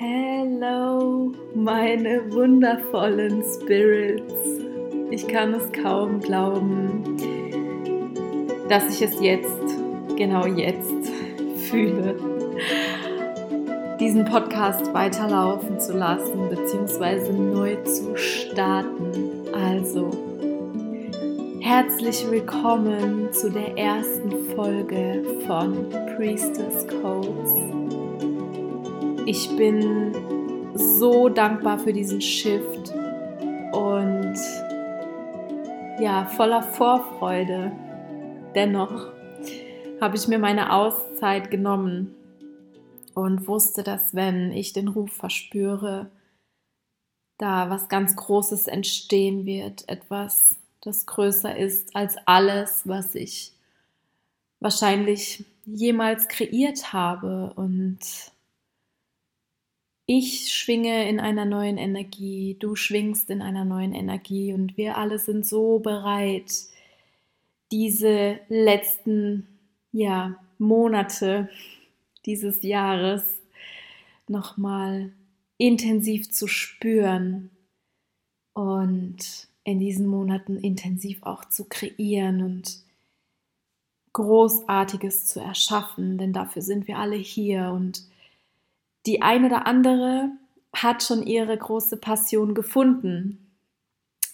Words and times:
Hello, 0.00 1.32
meine 1.56 2.32
wundervollen 2.32 3.42
Spirits. 3.42 4.32
Ich 5.10 5.26
kann 5.26 5.52
es 5.54 5.72
kaum 5.72 6.20
glauben, 6.20 7.16
dass 8.68 8.94
ich 8.94 9.02
es 9.02 9.20
jetzt, 9.20 9.60
genau 10.16 10.46
jetzt, 10.46 11.10
fühle, 11.68 12.14
diesen 13.98 14.24
Podcast 14.24 14.94
weiterlaufen 14.94 15.80
zu 15.80 15.94
lassen, 15.94 16.48
beziehungsweise 16.48 17.32
neu 17.32 17.74
zu 17.82 18.16
starten. 18.16 19.48
Also, 19.52 20.10
herzlich 21.58 22.24
willkommen 22.30 23.32
zu 23.32 23.50
der 23.50 23.76
ersten 23.76 24.54
Folge 24.54 25.24
von 25.44 25.88
Priestess 26.16 26.86
Codes 27.02 27.77
ich 29.28 29.54
bin 29.56 30.72
so 30.74 31.28
dankbar 31.28 31.78
für 31.78 31.92
diesen 31.92 32.22
Shift 32.22 32.94
und 33.72 34.38
ja, 36.00 36.24
voller 36.24 36.62
Vorfreude. 36.62 37.70
Dennoch 38.54 39.12
habe 40.00 40.16
ich 40.16 40.28
mir 40.28 40.38
meine 40.38 40.72
Auszeit 40.72 41.50
genommen 41.50 42.14
und 43.12 43.46
wusste, 43.46 43.82
dass 43.82 44.14
wenn 44.14 44.50
ich 44.50 44.72
den 44.72 44.88
Ruf 44.88 45.12
verspüre, 45.12 46.10
da 47.36 47.68
was 47.68 47.90
ganz 47.90 48.16
Großes 48.16 48.66
entstehen 48.66 49.44
wird, 49.44 49.86
etwas, 49.90 50.56
das 50.80 51.04
größer 51.04 51.54
ist 51.54 51.94
als 51.94 52.16
alles, 52.24 52.88
was 52.88 53.14
ich 53.14 53.52
wahrscheinlich 54.58 55.44
jemals 55.66 56.28
kreiert 56.28 56.94
habe 56.94 57.52
und 57.56 57.98
ich 60.10 60.54
schwinge 60.54 61.06
in 61.06 61.20
einer 61.20 61.44
neuen 61.44 61.76
Energie, 61.76 62.56
du 62.58 62.76
schwingst 62.76 63.28
in 63.28 63.42
einer 63.42 63.66
neuen 63.66 63.92
Energie 63.92 64.54
und 64.54 64.78
wir 64.78 64.96
alle 64.96 65.18
sind 65.18 65.44
so 65.44 65.80
bereit, 65.80 66.50
diese 67.70 68.40
letzten 68.48 69.46
ja, 69.92 70.40
Monate 70.56 71.50
dieses 72.24 72.62
Jahres 72.62 73.22
nochmal 74.28 75.12
intensiv 75.58 76.32
zu 76.32 76.46
spüren 76.46 77.50
und 78.54 79.48
in 79.64 79.78
diesen 79.78 80.06
Monaten 80.06 80.56
intensiv 80.56 81.22
auch 81.22 81.44
zu 81.44 81.66
kreieren 81.68 82.42
und 82.42 82.78
Großartiges 84.14 85.26
zu 85.26 85.40
erschaffen, 85.40 86.16
denn 86.16 86.32
dafür 86.32 86.62
sind 86.62 86.88
wir 86.88 86.96
alle 86.96 87.16
hier 87.16 87.72
und 87.74 88.08
die 89.06 89.22
eine 89.22 89.46
oder 89.46 89.66
andere 89.66 90.30
hat 90.74 91.02
schon 91.02 91.26
ihre 91.26 91.56
große 91.56 91.96
Passion 91.96 92.54
gefunden. 92.54 93.54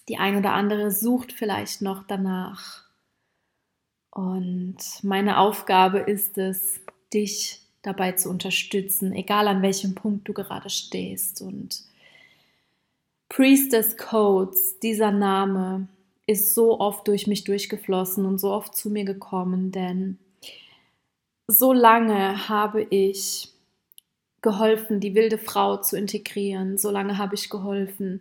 Die 0.08 0.18
eine 0.18 0.38
oder 0.38 0.52
andere 0.52 0.90
sucht 0.90 1.32
vielleicht 1.32 1.80
noch 1.80 2.04
danach. 2.06 2.84
Und 4.10 4.76
meine 5.02 5.38
Aufgabe 5.38 5.98
ist 5.98 6.38
es, 6.38 6.80
dich 7.12 7.60
dabei 7.82 8.12
zu 8.12 8.30
unterstützen, 8.30 9.12
egal 9.12 9.48
an 9.48 9.62
welchem 9.62 9.94
Punkt 9.94 10.28
du 10.28 10.32
gerade 10.32 10.70
stehst. 10.70 11.42
Und 11.42 11.84
Priestess 13.28 13.96
Codes, 13.96 14.78
dieser 14.80 15.10
Name, 15.10 15.88
ist 16.26 16.54
so 16.54 16.80
oft 16.80 17.06
durch 17.08 17.26
mich 17.26 17.44
durchgeflossen 17.44 18.24
und 18.24 18.38
so 18.38 18.52
oft 18.52 18.74
zu 18.74 18.90
mir 18.90 19.04
gekommen, 19.04 19.72
denn 19.72 20.18
so 21.46 21.72
lange 21.72 22.48
habe 22.48 22.82
ich 22.82 23.53
geholfen, 24.44 25.00
die 25.00 25.14
wilde 25.14 25.38
Frau 25.38 25.78
zu 25.78 25.96
integrieren. 25.96 26.76
So 26.76 26.90
lange 26.90 27.16
habe 27.16 27.34
ich 27.34 27.48
geholfen. 27.48 28.20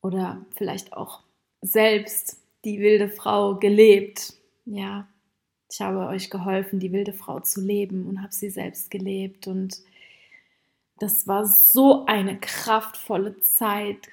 Oder 0.00 0.46
vielleicht 0.56 0.92
auch 0.92 1.20
selbst 1.60 2.40
die 2.64 2.78
wilde 2.78 3.08
Frau 3.08 3.56
gelebt. 3.56 4.34
Ja, 4.64 5.08
ich 5.68 5.80
habe 5.80 6.06
euch 6.06 6.30
geholfen, 6.30 6.78
die 6.78 6.92
wilde 6.92 7.12
Frau 7.12 7.40
zu 7.40 7.60
leben 7.60 8.06
und 8.06 8.22
habe 8.22 8.32
sie 8.32 8.48
selbst 8.48 8.92
gelebt. 8.92 9.48
Und 9.48 9.78
das 11.00 11.26
war 11.26 11.46
so 11.46 12.06
eine 12.06 12.38
kraftvolle 12.38 13.40
Zeit, 13.40 14.08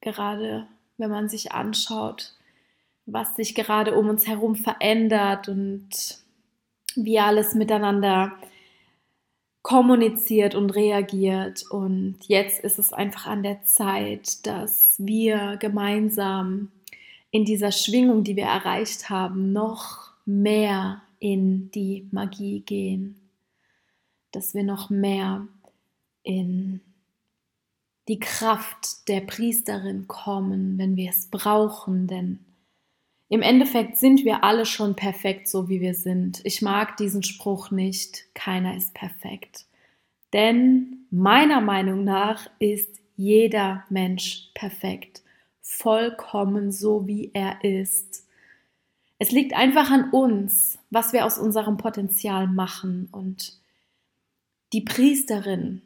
gerade 0.00 0.66
wenn 0.96 1.10
man 1.10 1.28
sich 1.28 1.52
anschaut, 1.52 2.32
was 3.04 3.36
sich 3.36 3.54
gerade 3.54 3.94
um 3.94 4.08
uns 4.08 4.26
herum 4.26 4.56
verändert 4.56 5.50
und 5.50 5.90
wie 6.96 7.18
alles 7.18 7.54
miteinander 7.54 8.32
kommuniziert 9.62 10.54
und 10.54 10.70
reagiert. 10.70 11.64
Und 11.70 12.16
jetzt 12.26 12.62
ist 12.62 12.78
es 12.78 12.92
einfach 12.92 13.26
an 13.26 13.42
der 13.42 13.62
Zeit, 13.62 14.46
dass 14.46 14.96
wir 14.98 15.56
gemeinsam 15.58 16.70
in 17.30 17.44
dieser 17.44 17.72
Schwingung, 17.72 18.24
die 18.24 18.36
wir 18.36 18.44
erreicht 18.44 19.08
haben, 19.08 19.52
noch 19.52 20.12
mehr 20.26 21.02
in 21.18 21.70
die 21.70 22.08
Magie 22.10 22.60
gehen. 22.60 23.16
Dass 24.32 24.54
wir 24.54 24.64
noch 24.64 24.90
mehr 24.90 25.46
in 26.22 26.80
die 28.08 28.18
Kraft 28.18 29.08
der 29.08 29.20
Priesterin 29.20 30.08
kommen, 30.08 30.76
wenn 30.76 30.96
wir 30.96 31.10
es 31.10 31.28
brauchen, 31.30 32.08
denn 32.08 32.40
im 33.32 33.40
Endeffekt 33.40 33.96
sind 33.96 34.26
wir 34.26 34.44
alle 34.44 34.66
schon 34.66 34.94
perfekt, 34.94 35.48
so 35.48 35.70
wie 35.70 35.80
wir 35.80 35.94
sind. 35.94 36.42
Ich 36.44 36.60
mag 36.60 36.98
diesen 36.98 37.22
Spruch 37.22 37.70
nicht, 37.70 38.26
keiner 38.34 38.76
ist 38.76 38.92
perfekt. 38.92 39.64
Denn 40.34 41.06
meiner 41.10 41.62
Meinung 41.62 42.04
nach 42.04 42.50
ist 42.58 43.00
jeder 43.16 43.84
Mensch 43.88 44.50
perfekt, 44.52 45.22
vollkommen 45.62 46.72
so, 46.72 47.06
wie 47.06 47.30
er 47.32 47.64
ist. 47.64 48.28
Es 49.18 49.30
liegt 49.30 49.54
einfach 49.54 49.90
an 49.90 50.10
uns, 50.10 50.78
was 50.90 51.14
wir 51.14 51.24
aus 51.24 51.38
unserem 51.38 51.78
Potenzial 51.78 52.48
machen. 52.48 53.08
Und 53.12 53.58
die 54.74 54.82
Priesterin, 54.82 55.80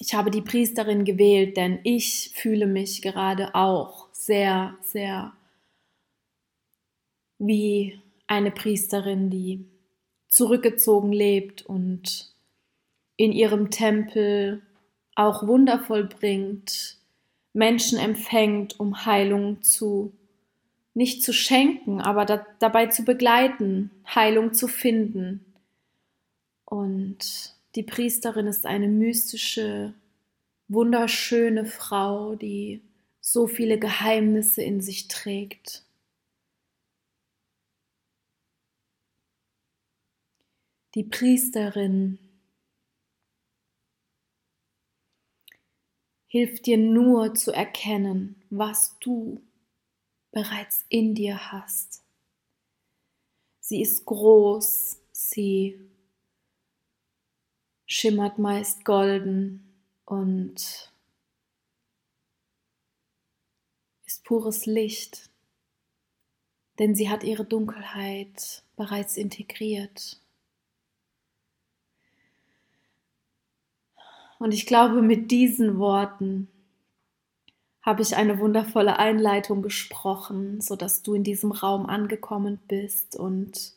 ich 0.00 0.14
habe 0.14 0.32
die 0.32 0.42
Priesterin 0.42 1.04
gewählt, 1.04 1.56
denn 1.56 1.78
ich 1.84 2.32
fühle 2.34 2.66
mich 2.66 3.02
gerade 3.02 3.54
auch 3.54 4.08
sehr, 4.10 4.74
sehr 4.82 5.32
wie 7.40 8.00
eine 8.26 8.52
Priesterin, 8.52 9.30
die 9.30 9.64
zurückgezogen 10.28 11.12
lebt 11.12 11.62
und 11.62 12.32
in 13.16 13.32
ihrem 13.32 13.70
Tempel 13.70 14.62
auch 15.16 15.46
Wunder 15.46 15.80
vollbringt, 15.80 16.98
Menschen 17.52 17.98
empfängt, 17.98 18.78
um 18.78 19.04
Heilung 19.04 19.62
zu 19.62 20.12
nicht 20.94 21.22
zu 21.22 21.32
schenken, 21.32 22.00
aber 22.00 22.24
da, 22.24 22.46
dabei 22.58 22.86
zu 22.86 23.04
begleiten, 23.04 23.90
Heilung 24.06 24.52
zu 24.52 24.68
finden. 24.68 25.44
Und 26.64 27.54
die 27.74 27.82
Priesterin 27.82 28.46
ist 28.46 28.66
eine 28.66 28.88
mystische, 28.88 29.94
wunderschöne 30.68 31.64
Frau, 31.64 32.34
die 32.34 32.82
so 33.20 33.46
viele 33.46 33.78
Geheimnisse 33.78 34.62
in 34.62 34.80
sich 34.80 35.08
trägt. 35.08 35.84
Die 40.94 41.04
Priesterin 41.04 42.18
hilft 46.26 46.66
dir 46.66 46.78
nur 46.78 47.34
zu 47.34 47.52
erkennen, 47.52 48.40
was 48.50 48.96
du 49.00 49.42
bereits 50.30 50.84
in 50.88 51.14
dir 51.14 51.52
hast. 51.52 52.04
Sie 53.60 53.82
ist 53.82 54.04
groß, 54.04 55.00
sie 55.12 55.80
schimmert 57.86 58.38
meist 58.38 58.84
golden 58.84 59.74
und 60.04 60.92
ist 64.06 64.24
pures 64.24 64.66
Licht, 64.66 65.30
denn 66.78 66.94
sie 66.94 67.08
hat 67.08 67.24
ihre 67.24 67.44
Dunkelheit 67.44 68.64
bereits 68.76 69.16
integriert. 69.16 70.20
Und 74.40 74.54
ich 74.54 74.64
glaube, 74.64 75.02
mit 75.02 75.30
diesen 75.30 75.78
Worten 75.78 76.48
habe 77.82 78.00
ich 78.00 78.16
eine 78.16 78.38
wundervolle 78.38 78.98
Einleitung 78.98 79.60
gesprochen, 79.60 80.62
sodass 80.62 81.02
du 81.02 81.12
in 81.12 81.24
diesem 81.24 81.52
Raum 81.52 81.84
angekommen 81.84 82.58
bist. 82.66 83.16
Und 83.16 83.74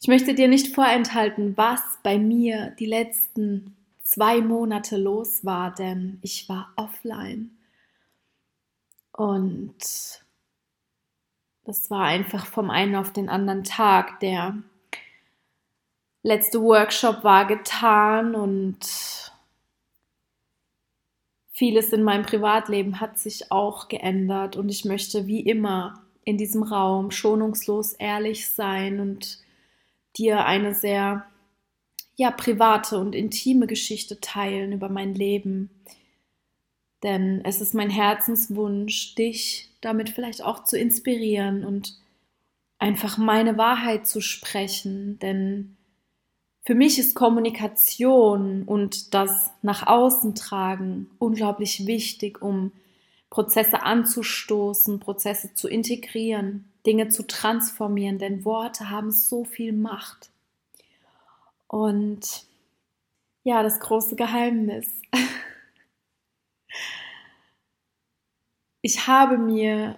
ich 0.00 0.08
möchte 0.08 0.34
dir 0.34 0.48
nicht 0.48 0.74
vorenthalten, 0.74 1.56
was 1.56 1.80
bei 2.02 2.18
mir 2.18 2.74
die 2.80 2.86
letzten 2.86 3.76
zwei 4.02 4.40
Monate 4.40 4.96
los 4.96 5.44
war, 5.44 5.72
denn 5.72 6.18
ich 6.22 6.48
war 6.48 6.72
offline. 6.74 7.52
Und 9.12 9.76
das 11.62 11.90
war 11.90 12.06
einfach 12.06 12.46
vom 12.46 12.70
einen 12.70 12.96
auf 12.96 13.12
den 13.12 13.28
anderen 13.28 13.62
Tag. 13.62 14.18
Der 14.18 14.56
letzte 16.22 16.62
Workshop 16.62 17.24
war 17.24 17.46
getan 17.46 18.34
und 18.34 18.78
vieles 21.50 21.92
in 21.92 22.02
meinem 22.02 22.24
Privatleben 22.24 23.00
hat 23.00 23.18
sich 23.18 23.50
auch 23.52 23.88
geändert 23.88 24.56
und 24.56 24.68
ich 24.68 24.84
möchte 24.84 25.26
wie 25.26 25.40
immer 25.40 26.02
in 26.24 26.38
diesem 26.38 26.62
Raum 26.62 27.10
schonungslos 27.10 27.94
ehrlich 27.94 28.50
sein 28.50 29.00
und 29.00 29.38
dir 30.16 30.44
eine 30.44 30.74
sehr 30.74 31.26
ja 32.14 32.30
private 32.30 32.98
und 32.98 33.14
intime 33.14 33.66
Geschichte 33.66 34.20
teilen 34.20 34.72
über 34.72 34.88
mein 34.88 35.14
Leben. 35.14 35.70
Denn 37.02 37.40
es 37.44 37.60
ist 37.60 37.74
mein 37.74 37.90
Herzenswunsch, 37.90 39.16
dich 39.16 39.70
damit 39.80 40.10
vielleicht 40.10 40.42
auch 40.42 40.62
zu 40.62 40.78
inspirieren 40.78 41.64
und 41.64 41.98
einfach 42.78 43.18
meine 43.18 43.58
Wahrheit 43.58 44.06
zu 44.06 44.20
sprechen, 44.20 45.18
denn 45.18 45.76
für 46.64 46.74
mich 46.74 46.98
ist 46.98 47.16
Kommunikation 47.16 48.62
und 48.62 49.14
das 49.14 49.50
nach 49.62 49.86
außen 49.86 50.34
tragen 50.34 51.10
unglaublich 51.18 51.86
wichtig, 51.86 52.40
um 52.40 52.72
Prozesse 53.30 53.82
anzustoßen, 53.82 55.00
Prozesse 55.00 55.54
zu 55.54 55.68
integrieren, 55.68 56.70
Dinge 56.86 57.08
zu 57.08 57.26
transformieren, 57.26 58.18
denn 58.18 58.44
Worte 58.44 58.90
haben 58.90 59.10
so 59.10 59.44
viel 59.44 59.72
Macht. 59.72 60.30
Und 61.66 62.44
ja, 63.44 63.62
das 63.62 63.80
große 63.80 64.16
Geheimnis. 64.16 64.88
Ich 68.84 69.06
habe 69.06 69.38
mir 69.38 69.96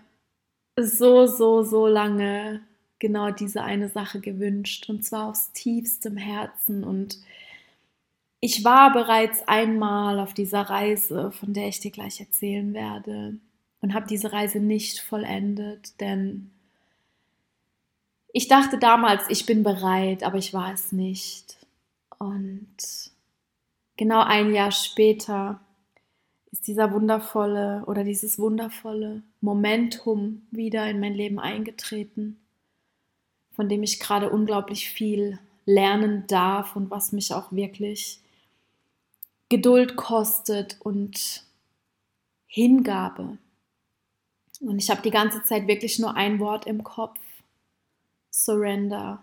so, 0.76 1.26
so, 1.26 1.62
so 1.62 1.86
lange 1.86 2.60
genau 3.04 3.30
diese 3.30 3.62
eine 3.62 3.90
Sache 3.90 4.18
gewünscht 4.18 4.88
und 4.88 5.04
zwar 5.04 5.28
aus 5.28 5.52
tiefstem 5.52 6.16
Herzen. 6.16 6.84
Und 6.84 7.18
ich 8.40 8.64
war 8.64 8.94
bereits 8.94 9.46
einmal 9.46 10.18
auf 10.18 10.32
dieser 10.32 10.62
Reise, 10.62 11.30
von 11.30 11.52
der 11.52 11.68
ich 11.68 11.80
dir 11.80 11.90
gleich 11.90 12.18
erzählen 12.20 12.72
werde, 12.72 13.36
und 13.82 13.92
habe 13.92 14.06
diese 14.06 14.32
Reise 14.32 14.58
nicht 14.58 15.00
vollendet, 15.00 16.00
denn 16.00 16.50
ich 18.32 18.48
dachte 18.48 18.78
damals, 18.78 19.24
ich 19.28 19.44
bin 19.44 19.62
bereit, 19.62 20.22
aber 20.22 20.38
ich 20.38 20.54
war 20.54 20.72
es 20.72 20.90
nicht. 20.90 21.58
Und 22.18 22.74
genau 23.98 24.22
ein 24.22 24.54
Jahr 24.54 24.72
später 24.72 25.60
ist 26.50 26.66
dieser 26.66 26.90
wundervolle 26.92 27.84
oder 27.86 28.02
dieses 28.02 28.38
wundervolle 28.38 29.22
Momentum 29.42 30.46
wieder 30.50 30.88
in 30.88 31.00
mein 31.00 31.12
Leben 31.12 31.38
eingetreten 31.38 32.38
von 33.54 33.68
dem 33.68 33.82
ich 33.82 34.00
gerade 34.00 34.30
unglaublich 34.30 34.90
viel 34.90 35.38
lernen 35.64 36.26
darf 36.26 36.76
und 36.76 36.90
was 36.90 37.12
mich 37.12 37.32
auch 37.32 37.52
wirklich 37.52 38.20
Geduld 39.48 39.96
kostet 39.96 40.76
und 40.80 41.44
Hingabe. 42.46 43.38
Und 44.60 44.78
ich 44.78 44.90
habe 44.90 45.02
die 45.02 45.10
ganze 45.10 45.42
Zeit 45.42 45.66
wirklich 45.66 45.98
nur 45.98 46.16
ein 46.16 46.38
Wort 46.40 46.66
im 46.66 46.82
Kopf. 46.84 47.18
Surrender. 48.30 49.22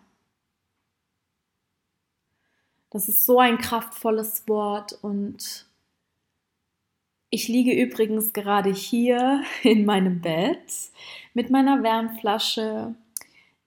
Das 2.89 3.07
ist 3.07 3.25
so 3.25 3.39
ein 3.39 3.57
kraftvolles 3.57 4.47
Wort 4.47 4.93
und 5.01 5.65
ich 7.29 7.47
liege 7.47 7.73
übrigens 7.73 8.33
gerade 8.33 8.71
hier 8.71 9.43
in 9.63 9.85
meinem 9.85 10.21
Bett 10.21 10.91
mit 11.33 11.49
meiner 11.49 11.83
Wärmflasche 11.83 12.95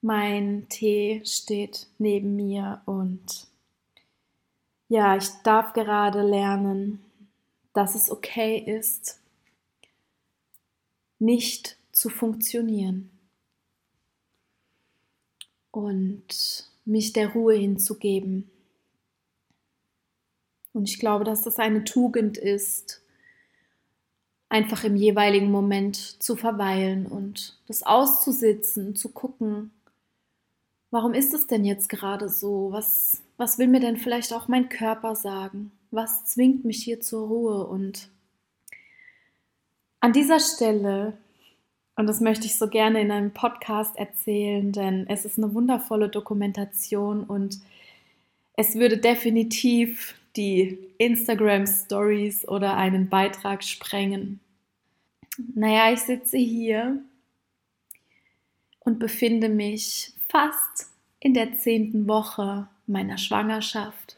mein 0.05 0.69
Tee 0.69 1.23
steht 1.25 1.87
neben 1.97 2.35
mir 2.35 2.83
und 2.85 3.47
ja, 4.87 5.17
ich 5.17 5.29
darf 5.43 5.73
gerade 5.73 6.21
lernen, 6.21 7.03
dass 7.73 7.95
es 7.95 8.11
okay 8.11 8.59
ist, 8.59 9.19
nicht 11.17 11.79
zu 11.91 12.09
funktionieren 12.09 13.09
und 15.71 16.69
mich 16.85 17.11
der 17.13 17.29
Ruhe 17.29 17.55
hinzugeben. 17.55 18.51
Und 20.73 20.87
ich 20.87 20.99
glaube, 20.99 21.23
dass 21.23 21.41
das 21.41 21.57
eine 21.57 21.83
Tugend 21.83 22.37
ist, 22.37 23.01
einfach 24.49 24.83
im 24.83 24.95
jeweiligen 24.95 25.49
Moment 25.49 25.95
zu 26.21 26.35
verweilen 26.35 27.07
und 27.07 27.57
das 27.67 27.81
auszusitzen, 27.81 28.95
zu 28.95 29.09
gucken, 29.09 29.71
warum 30.95 31.13
ist 31.13 31.33
es 31.33 31.45
denn 31.45 31.65
jetzt 31.65 31.89
gerade 31.89 32.29
so? 32.29 32.69
Was, 32.71 33.21
was 33.35 33.59
will 33.59 33.67
mir 33.67 33.81
denn 33.81 33.97
vielleicht 33.97 34.31
auch 34.31 34.47
mein 34.47 34.69
Körper 34.69 35.13
sagen? 35.13 35.73
Was 35.91 36.23
zwingt 36.23 36.63
mich 36.63 36.81
hier 36.81 37.01
zur 37.01 37.27
Ruhe? 37.27 37.67
Und 37.67 38.07
an 39.99 40.13
dieser 40.13 40.39
Stelle, 40.39 41.17
und 41.97 42.07
das 42.07 42.21
möchte 42.21 42.45
ich 42.45 42.57
so 42.57 42.69
gerne 42.69 43.01
in 43.01 43.11
einem 43.11 43.31
Podcast 43.31 43.97
erzählen, 43.97 44.71
denn 44.71 45.05
es 45.09 45.25
ist 45.25 45.37
eine 45.37 45.53
wundervolle 45.53 46.07
Dokumentation 46.07 47.25
und 47.25 47.59
es 48.55 48.75
würde 48.75 48.97
definitiv 48.97 50.15
die 50.37 50.79
Instagram 50.97 51.67
Stories 51.67 52.47
oder 52.47 52.77
einen 52.77 53.09
Beitrag 53.09 53.65
sprengen. 53.65 54.39
Naja, 55.55 55.91
ich 55.91 55.99
sitze 55.99 56.37
hier 56.37 57.01
und 58.79 58.97
befinde 58.99 59.49
mich 59.49 60.14
fast 60.35 60.91
in 61.21 61.33
der 61.33 61.55
zehnten 61.55 62.09
Woche 62.09 62.67
meiner 62.87 63.17
Schwangerschaft, 63.17 64.17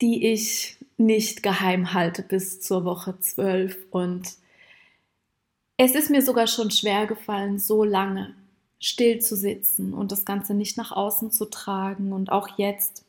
die 0.00 0.26
ich 0.26 0.78
nicht 0.96 1.44
geheim 1.44 1.92
halte 1.94 2.22
bis 2.24 2.60
zur 2.60 2.84
Woche 2.84 3.20
zwölf. 3.20 3.76
Und 3.92 4.34
es 5.76 5.94
ist 5.94 6.10
mir 6.10 6.22
sogar 6.22 6.48
schon 6.48 6.72
schwer 6.72 7.06
gefallen, 7.06 7.60
so 7.60 7.84
lange 7.84 8.34
still 8.80 9.20
zu 9.20 9.36
sitzen 9.36 9.94
und 9.94 10.10
das 10.10 10.24
Ganze 10.24 10.54
nicht 10.54 10.76
nach 10.76 10.90
außen 10.90 11.30
zu 11.30 11.44
tragen 11.44 12.12
und 12.12 12.32
auch 12.32 12.58
jetzt. 12.58 13.04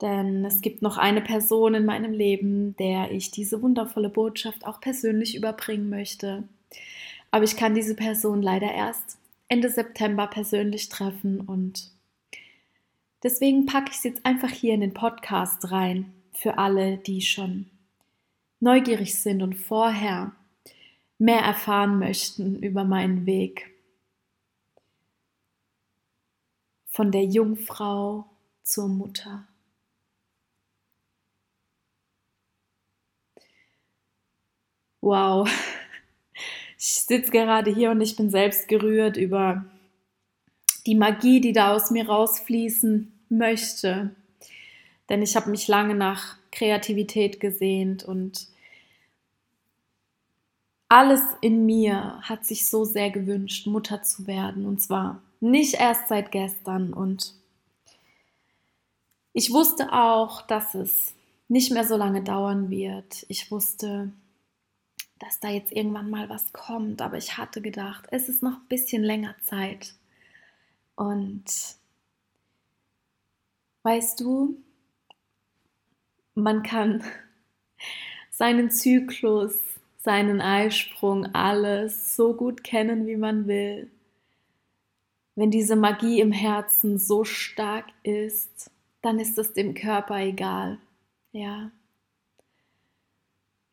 Denn 0.00 0.44
es 0.44 0.60
gibt 0.60 0.82
noch 0.82 0.98
eine 0.98 1.20
Person 1.20 1.74
in 1.74 1.84
meinem 1.84 2.12
Leben, 2.12 2.74
der 2.78 3.12
ich 3.12 3.30
diese 3.30 3.62
wundervolle 3.62 4.08
Botschaft 4.08 4.66
auch 4.66 4.80
persönlich 4.80 5.36
überbringen 5.36 5.88
möchte. 5.88 6.42
Aber 7.30 7.44
ich 7.44 7.56
kann 7.56 7.76
diese 7.76 7.94
Person 7.94 8.42
leider 8.42 8.72
erst 8.72 9.19
Ende 9.50 9.68
September 9.68 10.28
persönlich 10.28 10.88
treffen 10.88 11.40
und 11.40 11.90
deswegen 13.24 13.66
packe 13.66 13.90
ich 13.90 13.96
es 13.96 14.04
jetzt 14.04 14.24
einfach 14.24 14.48
hier 14.48 14.74
in 14.74 14.80
den 14.80 14.94
Podcast 14.94 15.72
rein 15.72 16.14
für 16.32 16.56
alle, 16.56 16.98
die 16.98 17.20
schon 17.20 17.68
neugierig 18.60 19.20
sind 19.20 19.42
und 19.42 19.54
vorher 19.54 20.30
mehr 21.18 21.40
erfahren 21.40 21.98
möchten 21.98 22.62
über 22.62 22.84
meinen 22.84 23.26
Weg. 23.26 23.74
Von 26.86 27.10
der 27.10 27.24
Jungfrau 27.24 28.26
zur 28.62 28.86
Mutter. 28.86 29.48
Wow, 35.02 35.48
ich 36.80 37.02
sitze 37.02 37.30
gerade 37.30 37.70
hier 37.70 37.90
und 37.90 38.00
ich 38.00 38.16
bin 38.16 38.30
selbst 38.30 38.66
gerührt 38.66 39.18
über 39.18 39.66
die 40.86 40.94
Magie, 40.94 41.42
die 41.42 41.52
da 41.52 41.74
aus 41.74 41.90
mir 41.90 42.08
rausfließen 42.08 43.12
möchte. 43.28 44.16
Denn 45.10 45.20
ich 45.20 45.36
habe 45.36 45.50
mich 45.50 45.68
lange 45.68 45.94
nach 45.94 46.38
Kreativität 46.50 47.38
gesehnt 47.38 48.02
und 48.04 48.48
alles 50.88 51.20
in 51.42 51.66
mir 51.66 52.18
hat 52.22 52.46
sich 52.46 52.66
so 52.66 52.86
sehr 52.86 53.10
gewünscht, 53.10 53.66
Mutter 53.66 54.02
zu 54.02 54.26
werden. 54.26 54.64
Und 54.64 54.80
zwar 54.80 55.20
nicht 55.38 55.74
erst 55.74 56.08
seit 56.08 56.32
gestern. 56.32 56.94
Und 56.94 57.34
ich 59.34 59.52
wusste 59.52 59.92
auch, 59.92 60.40
dass 60.46 60.74
es 60.74 61.14
nicht 61.46 61.72
mehr 61.72 61.84
so 61.84 61.96
lange 61.96 62.24
dauern 62.24 62.70
wird. 62.70 63.26
Ich 63.28 63.50
wusste, 63.50 64.10
dass 65.20 65.38
da 65.38 65.48
jetzt 65.48 65.70
irgendwann 65.70 66.10
mal 66.10 66.28
was 66.28 66.52
kommt. 66.52 67.00
Aber 67.02 67.16
ich 67.16 67.38
hatte 67.38 67.62
gedacht, 67.62 68.06
es 68.10 68.28
ist 68.28 68.42
noch 68.42 68.58
ein 68.58 68.68
bisschen 68.68 69.04
länger 69.04 69.36
Zeit. 69.42 69.94
Und 70.96 71.44
weißt 73.84 74.18
du, 74.20 74.56
man 76.34 76.62
kann 76.62 77.04
seinen 78.30 78.70
Zyklus, 78.70 79.56
seinen 79.98 80.40
Eisprung, 80.40 81.26
alles 81.34 82.16
so 82.16 82.34
gut 82.34 82.64
kennen, 82.64 83.06
wie 83.06 83.16
man 83.16 83.46
will. 83.46 83.90
Wenn 85.36 85.50
diese 85.50 85.76
Magie 85.76 86.20
im 86.20 86.32
Herzen 86.32 86.98
so 86.98 87.24
stark 87.24 87.86
ist, 88.02 88.70
dann 89.02 89.18
ist 89.18 89.38
es 89.38 89.52
dem 89.52 89.74
Körper 89.74 90.18
egal. 90.18 90.78
Ja 91.32 91.70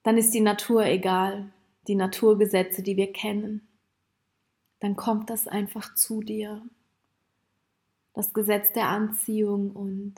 dann 0.07 0.17
ist 0.17 0.33
die 0.33 0.39
Natur 0.39 0.85
egal, 0.85 1.51
die 1.89 1.95
Naturgesetze, 1.95 2.81
die 2.81 2.95
wir 2.95 3.11
kennen. 3.11 3.67
Dann 4.79 4.95
kommt 4.95 5.29
das 5.29 5.49
einfach 5.49 5.95
zu 5.95 6.21
dir. 6.21 6.61
Das 8.13 8.31
Gesetz 8.31 8.71
der 8.71 8.87
Anziehung 8.87 9.71
und 9.71 10.15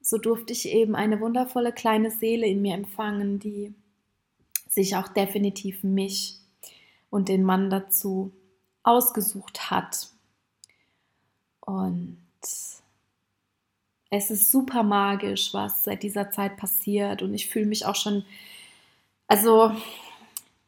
so 0.00 0.18
durfte 0.18 0.52
ich 0.52 0.68
eben 0.70 0.96
eine 0.96 1.20
wundervolle 1.20 1.72
kleine 1.72 2.10
Seele 2.10 2.48
in 2.48 2.60
mir 2.60 2.74
empfangen, 2.74 3.38
die 3.38 3.72
sich 4.68 4.96
auch 4.96 5.06
definitiv 5.06 5.84
mich 5.84 6.40
und 7.08 7.28
den 7.28 7.44
Mann 7.44 7.70
dazu 7.70 8.32
ausgesucht 8.82 9.70
hat. 9.70 10.10
Und 11.60 12.21
es 14.14 14.30
ist 14.30 14.50
super 14.50 14.82
magisch, 14.82 15.54
was 15.54 15.84
seit 15.84 16.02
dieser 16.02 16.30
Zeit 16.30 16.58
passiert. 16.58 17.22
Und 17.22 17.32
ich 17.32 17.48
fühle 17.48 17.64
mich 17.64 17.86
auch 17.86 17.96
schon, 17.96 18.26
also 19.26 19.72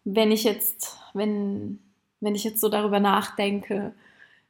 wenn 0.04 0.32
ich 0.32 0.44
jetzt, 0.44 0.96
wenn, 1.12 1.78
wenn 2.20 2.34
ich 2.34 2.42
jetzt 2.42 2.62
so 2.62 2.70
darüber 2.70 3.00
nachdenke, 3.00 3.92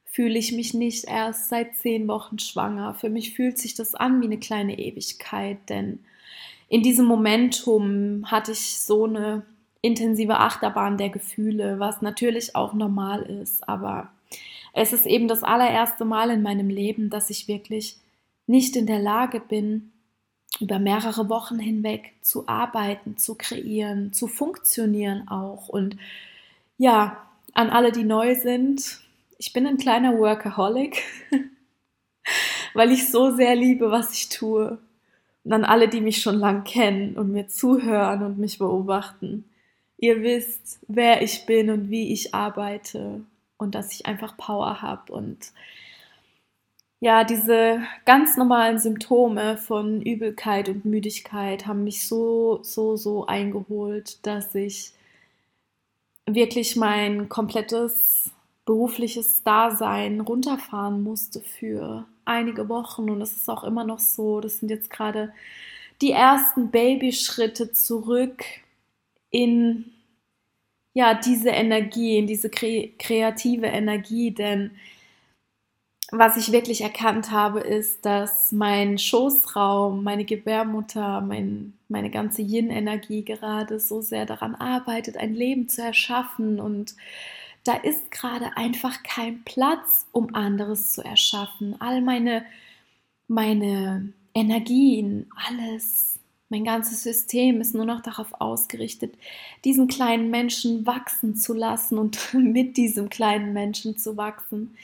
fühle 0.05 0.39
ich 0.39 0.53
mich 0.53 0.73
nicht 0.73 1.03
erst 1.09 1.49
seit 1.49 1.75
zehn 1.75 2.07
Wochen 2.07 2.39
schwanger. 2.39 2.93
Für 2.93 3.09
mich 3.09 3.33
fühlt 3.35 3.57
sich 3.57 3.75
das 3.75 3.95
an 3.95 4.21
wie 4.21 4.27
eine 4.27 4.39
kleine 4.39 4.79
Ewigkeit, 4.79 5.57
denn 5.67 5.99
in 6.69 6.81
diesem 6.81 7.05
Momentum 7.05 8.31
hatte 8.31 8.53
ich 8.53 8.79
so 8.79 9.03
eine 9.03 9.43
intensive 9.81 10.37
Achterbahn 10.39 10.97
der 10.97 11.09
Gefühle, 11.09 11.79
was 11.79 12.01
natürlich 12.01 12.55
auch 12.55 12.73
normal 12.73 13.23
ist, 13.23 13.67
aber 13.67 14.09
es 14.71 14.93
ist 14.93 15.05
eben 15.05 15.27
das 15.27 15.43
allererste 15.43 16.05
Mal 16.05 16.29
in 16.29 16.41
meinem 16.41 16.69
Leben, 16.69 17.09
dass 17.09 17.29
ich 17.29 17.49
wirklich 17.49 17.97
nicht 18.47 18.75
in 18.75 18.85
der 18.85 18.99
Lage 18.99 19.39
bin, 19.39 19.91
über 20.59 20.79
mehrere 20.79 21.29
Wochen 21.29 21.59
hinweg 21.59 22.13
zu 22.21 22.47
arbeiten, 22.47 23.17
zu 23.17 23.35
kreieren, 23.35 24.13
zu 24.13 24.27
funktionieren 24.27 25.27
auch. 25.27 25.67
Und 25.67 25.97
ja, 26.77 27.17
an 27.53 27.69
alle, 27.69 27.91
die 27.91 28.03
neu 28.03 28.35
sind, 28.35 28.99
ich 29.37 29.53
bin 29.53 29.67
ein 29.67 29.77
kleiner 29.77 30.17
Workaholic, 30.17 31.03
weil 32.73 32.91
ich 32.91 33.09
so 33.09 33.35
sehr 33.35 33.55
liebe, 33.55 33.91
was 33.91 34.13
ich 34.13 34.29
tue. 34.29 34.77
Und 35.43 35.53
an 35.53 35.65
alle, 35.65 35.89
die 35.89 36.01
mich 36.01 36.21
schon 36.21 36.35
lang 36.35 36.63
kennen 36.63 37.17
und 37.17 37.31
mir 37.31 37.47
zuhören 37.47 38.23
und 38.23 38.37
mich 38.37 38.57
beobachten. 38.57 39.45
Ihr 39.97 40.21
wisst, 40.21 40.79
wer 40.87 41.21
ich 41.21 41.45
bin 41.45 41.69
und 41.69 41.89
wie 41.89 42.11
ich 42.11 42.33
arbeite 42.33 43.21
und 43.57 43.75
dass 43.75 43.93
ich 43.93 44.05
einfach 44.05 44.37
Power 44.37 44.81
habe 44.81 45.13
und 45.13 45.51
ja, 46.99 47.23
diese 47.23 47.81
ganz 48.05 48.37
normalen 48.37 48.79
Symptome 48.79 49.57
von 49.57 50.01
Übelkeit 50.01 50.69
und 50.69 50.85
Müdigkeit 50.85 51.67
haben 51.67 51.83
mich 51.83 52.07
so, 52.07 52.59
so, 52.63 52.95
so 52.97 53.25
eingeholt, 53.27 54.25
dass 54.25 54.55
ich 54.55 54.93
wirklich 56.25 56.75
mein 56.75 57.29
komplettes 57.29 58.31
berufliches 58.65 59.43
Dasein 59.43 60.21
runterfahren 60.21 61.03
musste 61.03 61.41
für 61.41 62.05
einige 62.25 62.67
Wochen. 62.69 63.09
Und 63.09 63.19
das 63.19 63.33
ist 63.33 63.49
auch 63.49 63.63
immer 63.63 63.83
noch 63.83 63.99
so. 63.99 64.41
Das 64.41 64.59
sind 64.59 64.69
jetzt 64.69 64.89
gerade 64.89 65.33
die 66.01 66.11
ersten 66.11 66.71
Babyschritte 66.71 67.71
zurück 67.71 68.43
in 69.29 69.85
ja, 70.93 71.13
diese 71.13 71.49
Energie, 71.49 72.17
in 72.17 72.27
diese 72.27 72.49
kre 72.49 72.89
kreative 72.97 73.67
Energie, 73.67 74.31
denn 74.31 74.71
was 76.11 76.37
ich 76.37 76.51
wirklich 76.51 76.81
erkannt 76.81 77.31
habe, 77.31 77.61
ist, 77.61 78.05
dass 78.05 78.51
mein 78.51 78.97
Schoßraum, 78.97 80.03
meine 80.03 80.25
Gebärmutter, 80.25 81.21
mein, 81.21 81.73
meine 81.89 82.11
ganze 82.11 82.43
Yin-Energie 82.43 83.25
gerade 83.25 83.79
so 83.79 84.01
sehr 84.01 84.25
daran 84.25 84.53
arbeitet, 84.53 85.17
ein 85.17 85.33
Leben 85.33 85.67
zu 85.67 85.81
erschaffen. 85.81 86.59
Und 86.59 86.95
da 87.63 87.73
ist 87.73 88.11
gerade 88.11 88.55
einfach 88.55 89.01
kein 89.01 89.43
Platz, 89.43 90.05
um 90.11 90.35
anderes 90.35 90.91
zu 90.91 91.01
erschaffen. 91.01 91.75
All 91.81 92.01
meine, 92.01 92.45
meine 93.27 94.13
Energien, 94.35 95.27
alles, 95.47 96.19
mein 96.49 96.65
ganzes 96.65 97.01
System 97.01 97.61
ist 97.61 97.73
nur 97.73 97.85
noch 97.85 98.01
darauf 98.01 98.39
ausgerichtet, 98.39 99.15
diesen 99.63 99.87
kleinen 99.87 100.29
Menschen 100.29 100.85
wachsen 100.85 101.35
zu 101.35 101.53
lassen 101.53 101.97
und 101.97 102.31
mit 102.35 102.77
diesem 102.77 103.09
kleinen 103.09 103.53
Menschen 103.53 103.97
zu 103.97 104.17
wachsen 104.17 104.75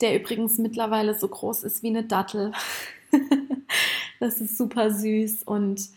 der 0.00 0.18
übrigens 0.18 0.58
mittlerweile 0.58 1.18
so 1.18 1.28
groß 1.28 1.64
ist 1.64 1.82
wie 1.82 1.88
eine 1.88 2.04
Dattel. 2.04 2.52
das 4.20 4.40
ist 4.40 4.56
super 4.56 4.90
süß 4.90 5.44
und 5.44 5.90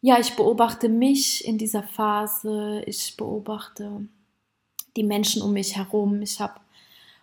ja, 0.00 0.18
ich 0.18 0.34
beobachte 0.34 0.88
mich 0.88 1.46
in 1.46 1.58
dieser 1.58 1.84
Phase, 1.84 2.82
ich 2.86 3.16
beobachte 3.16 4.06
die 4.96 5.04
Menschen 5.04 5.42
um 5.42 5.52
mich 5.52 5.76
herum, 5.76 6.22
ich 6.22 6.40
habe 6.40 6.60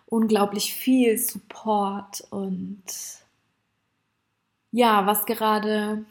unglaublich 0.06 0.72
viel 0.72 1.18
Support 1.18 2.26
und 2.30 2.82
ja, 4.72 5.06
was 5.06 5.26
gerade 5.26 6.04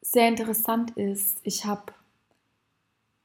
sehr 0.00 0.28
interessant 0.28 0.90
ist, 0.96 1.38
ich 1.44 1.64
habe, 1.64 1.92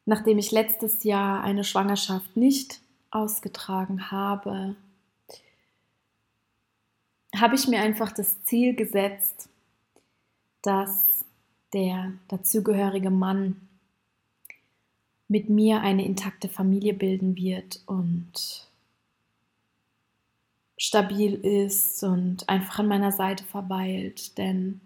nachdem 0.05 0.37
ich 0.37 0.51
letztes 0.51 1.03
Jahr 1.03 1.43
eine 1.43 1.63
Schwangerschaft 1.63 2.37
nicht 2.37 2.79
ausgetragen 3.11 4.11
habe, 4.11 4.75
habe 7.39 7.55
ich 7.55 7.67
mir 7.67 7.81
einfach 7.81 8.11
das 8.11 8.43
Ziel 8.43 8.75
gesetzt, 8.75 9.49
dass 10.61 11.25
der 11.73 12.13
dazugehörige 12.27 13.09
Mann 13.09 13.67
mit 15.27 15.49
mir 15.49 15.81
eine 15.81 16.05
intakte 16.05 16.49
Familie 16.49 16.93
bilden 16.93 17.35
wird 17.35 17.81
und 17.85 18.67
stabil 20.77 21.35
ist 21.35 22.03
und 22.03 22.49
einfach 22.49 22.79
an 22.79 22.87
meiner 22.87 23.11
Seite 23.11 23.43
verweilt. 23.43 24.37
Denn 24.37 24.81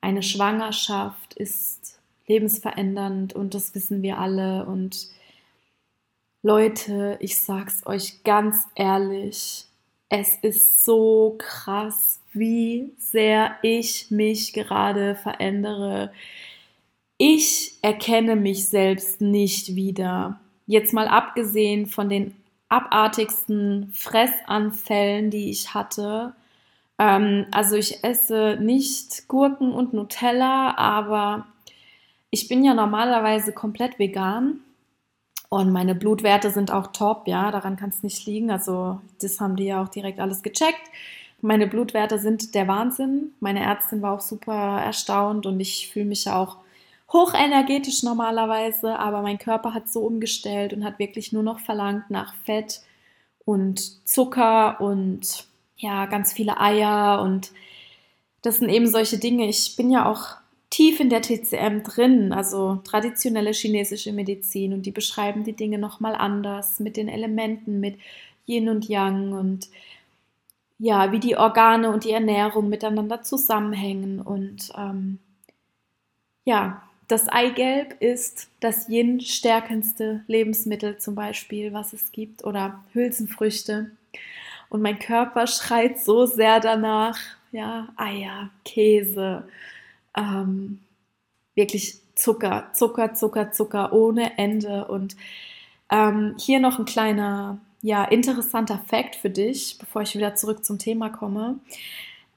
eine 0.00 0.22
Schwangerschaft 0.22 1.34
ist 1.34 2.00
lebensverändernd 2.26 3.34
und 3.34 3.54
das 3.54 3.74
wissen 3.74 4.02
wir 4.02 4.18
alle. 4.18 4.64
Und 4.64 5.08
Leute, 6.42 7.18
ich 7.20 7.40
sag's 7.40 7.84
euch 7.86 8.24
ganz 8.24 8.66
ehrlich, 8.74 9.66
es 10.12 10.36
ist 10.42 10.84
so 10.84 11.36
krass, 11.38 12.20
wie 12.34 12.92
sehr 12.98 13.56
ich 13.62 14.10
mich 14.10 14.52
gerade 14.52 15.14
verändere. 15.14 16.12
Ich 17.16 17.78
erkenne 17.80 18.36
mich 18.36 18.68
selbst 18.68 19.22
nicht 19.22 19.74
wieder. 19.74 20.38
Jetzt 20.66 20.92
mal 20.92 21.08
abgesehen 21.08 21.86
von 21.86 22.10
den 22.10 22.34
abartigsten 22.68 23.90
Fressanfällen, 23.94 25.30
die 25.30 25.48
ich 25.48 25.72
hatte. 25.72 26.34
Ähm, 26.98 27.46
also 27.50 27.76
ich 27.76 28.04
esse 28.04 28.58
nicht 28.60 29.28
Gurken 29.28 29.72
und 29.72 29.94
Nutella, 29.94 30.76
aber 30.76 31.46
ich 32.30 32.48
bin 32.48 32.62
ja 32.62 32.74
normalerweise 32.74 33.54
komplett 33.54 33.98
vegan. 33.98 34.60
Und 35.52 35.70
meine 35.70 35.94
Blutwerte 35.94 36.50
sind 36.50 36.70
auch 36.70 36.94
top, 36.94 37.28
ja, 37.28 37.50
daran 37.50 37.76
kann 37.76 37.90
es 37.90 38.02
nicht 38.02 38.24
liegen. 38.24 38.50
Also 38.50 39.02
das 39.20 39.38
haben 39.38 39.54
die 39.54 39.66
ja 39.66 39.82
auch 39.82 39.88
direkt 39.88 40.18
alles 40.18 40.42
gecheckt. 40.42 40.80
Meine 41.42 41.66
Blutwerte 41.66 42.18
sind 42.18 42.54
der 42.54 42.68
Wahnsinn. 42.68 43.34
Meine 43.38 43.60
Ärztin 43.60 44.00
war 44.00 44.14
auch 44.14 44.22
super 44.22 44.80
erstaunt 44.82 45.44
und 45.44 45.60
ich 45.60 45.90
fühle 45.92 46.06
mich 46.06 46.24
ja 46.24 46.38
auch 46.38 46.56
hochenergetisch 47.12 48.02
normalerweise, 48.02 48.98
aber 48.98 49.20
mein 49.20 49.36
Körper 49.36 49.74
hat 49.74 49.90
so 49.90 50.00
umgestellt 50.00 50.72
und 50.72 50.84
hat 50.84 50.98
wirklich 50.98 51.32
nur 51.32 51.42
noch 51.42 51.60
verlangt 51.60 52.08
nach 52.08 52.32
Fett 52.46 52.80
und 53.44 54.08
Zucker 54.08 54.80
und 54.80 55.44
ja, 55.76 56.06
ganz 56.06 56.32
viele 56.32 56.60
Eier 56.60 57.20
und 57.20 57.52
das 58.40 58.56
sind 58.56 58.70
eben 58.70 58.86
solche 58.86 59.18
Dinge. 59.18 59.46
Ich 59.50 59.76
bin 59.76 59.90
ja 59.90 60.06
auch 60.06 60.36
tief 60.72 61.00
in 61.00 61.10
der 61.10 61.20
TCM 61.20 61.82
drin, 61.82 62.32
also 62.32 62.80
traditionelle 62.84 63.52
chinesische 63.52 64.12
Medizin 64.12 64.72
und 64.72 64.86
die 64.86 64.90
beschreiben 64.90 65.44
die 65.44 65.52
Dinge 65.52 65.78
nochmal 65.78 66.14
anders 66.14 66.80
mit 66.80 66.96
den 66.96 67.08
Elementen, 67.08 67.78
mit 67.78 67.98
Yin 68.46 68.70
und 68.70 68.88
Yang 68.88 69.32
und 69.34 69.68
ja, 70.78 71.12
wie 71.12 71.20
die 71.20 71.36
Organe 71.36 71.92
und 71.92 72.04
die 72.04 72.10
Ernährung 72.10 72.70
miteinander 72.70 73.22
zusammenhängen 73.22 74.20
und 74.20 74.72
ähm, 74.76 75.18
ja, 76.44 76.82
das 77.06 77.28
Eigelb 77.28 78.00
ist 78.00 78.48
das 78.60 78.88
Yin-stärkendste 78.88 80.24
Lebensmittel 80.26 80.96
zum 80.96 81.14
Beispiel, 81.14 81.74
was 81.74 81.92
es 81.92 82.10
gibt, 82.12 82.44
oder 82.44 82.82
Hülsenfrüchte. 82.94 83.90
Und 84.70 84.80
mein 84.80 84.98
Körper 84.98 85.46
schreit 85.46 86.00
so 86.00 86.24
sehr 86.24 86.58
danach, 86.60 87.18
ja, 87.52 87.88
Eier, 87.96 88.48
Käse, 88.64 89.46
ähm, 90.16 90.80
wirklich 91.54 91.98
Zucker, 92.14 92.70
Zucker, 92.72 93.14
Zucker, 93.14 93.52
Zucker 93.52 93.92
ohne 93.92 94.38
Ende. 94.38 94.86
Und 94.86 95.16
ähm, 95.90 96.34
hier 96.38 96.60
noch 96.60 96.78
ein 96.78 96.84
kleiner, 96.84 97.58
ja, 97.80 98.04
interessanter 98.04 98.80
Fakt 98.86 99.16
für 99.16 99.30
dich, 99.30 99.76
bevor 99.78 100.02
ich 100.02 100.14
wieder 100.14 100.34
zurück 100.34 100.64
zum 100.64 100.78
Thema 100.78 101.10
komme. 101.10 101.58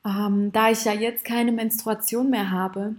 Ähm, 0.05 0.51
da 0.51 0.69
ich 0.69 0.85
ja 0.85 0.93
jetzt 0.93 1.25
keine 1.25 1.51
Menstruation 1.51 2.29
mehr 2.29 2.51
habe, 2.51 2.95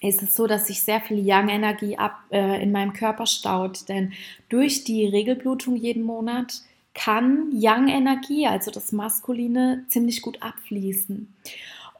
ist 0.00 0.22
es 0.22 0.34
so, 0.34 0.46
dass 0.46 0.66
sich 0.66 0.82
sehr 0.82 1.00
viel 1.00 1.18
Yang-Energie 1.18 1.96
äh, 2.30 2.62
in 2.62 2.72
meinem 2.72 2.92
Körper 2.92 3.26
staut. 3.26 3.88
Denn 3.88 4.12
durch 4.48 4.84
die 4.84 5.06
Regelblutung 5.06 5.76
jeden 5.76 6.02
Monat 6.02 6.62
kann 6.94 7.50
Yang-Energie, 7.52 8.46
also 8.46 8.70
das 8.70 8.92
Maskuline, 8.92 9.84
ziemlich 9.88 10.22
gut 10.22 10.42
abfließen. 10.42 11.34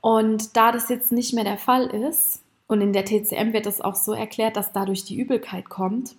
Und 0.04 0.54
da 0.54 0.70
das 0.70 0.90
jetzt 0.90 1.12
nicht 1.12 1.32
mehr 1.32 1.44
der 1.44 1.56
Fall 1.56 1.86
ist, 1.86 2.42
und 2.66 2.82
in 2.82 2.92
der 2.92 3.06
TCM 3.06 3.54
wird 3.54 3.64
es 3.64 3.80
auch 3.80 3.94
so 3.94 4.12
erklärt, 4.12 4.54
dass 4.54 4.70
dadurch 4.70 5.06
die 5.06 5.16
Übelkeit 5.16 5.70
kommt, 5.70 6.14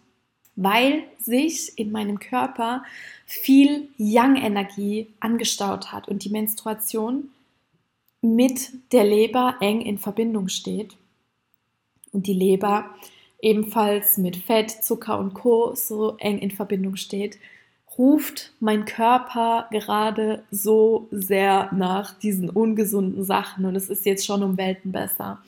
weil 0.56 1.04
sich 1.20 1.78
in 1.78 1.92
meinem 1.92 2.18
Körper 2.18 2.84
viel 3.28 3.90
Yang-Energie 3.98 5.14
angestaut 5.20 5.92
hat 5.92 6.08
und 6.08 6.24
die 6.24 6.32
Menstruation 6.32 7.30
mit 8.24 8.72
der 8.92 9.04
Leber 9.04 9.58
eng 9.60 9.82
in 9.82 10.00
Verbindung 10.00 10.48
steht. 10.48 10.98
Und 12.12 12.26
die 12.26 12.34
Leber 12.34 12.90
ebenfalls 13.40 14.18
mit 14.18 14.36
Fett, 14.36 14.72
Zucker 14.72 15.20
und 15.20 15.36
Co. 15.36 15.76
so 15.76 16.18
eng 16.18 16.40
in 16.40 16.50
Verbindung 16.50 16.96
steht, 16.96 17.38
ruft 17.98 18.52
mein 18.60 18.86
Körper 18.86 19.68
gerade 19.72 20.44
so 20.52 21.08
sehr 21.12 21.70
nach 21.72 22.14
diesen 22.20 22.50
ungesunden 22.50 23.24
Sachen 23.24 23.66
und 23.66 23.76
es 23.76 23.90
ist 23.90 24.06
jetzt 24.06 24.26
schon 24.26 24.44
um 24.44 24.58
Welten 24.58 24.92
besser. 24.92 25.42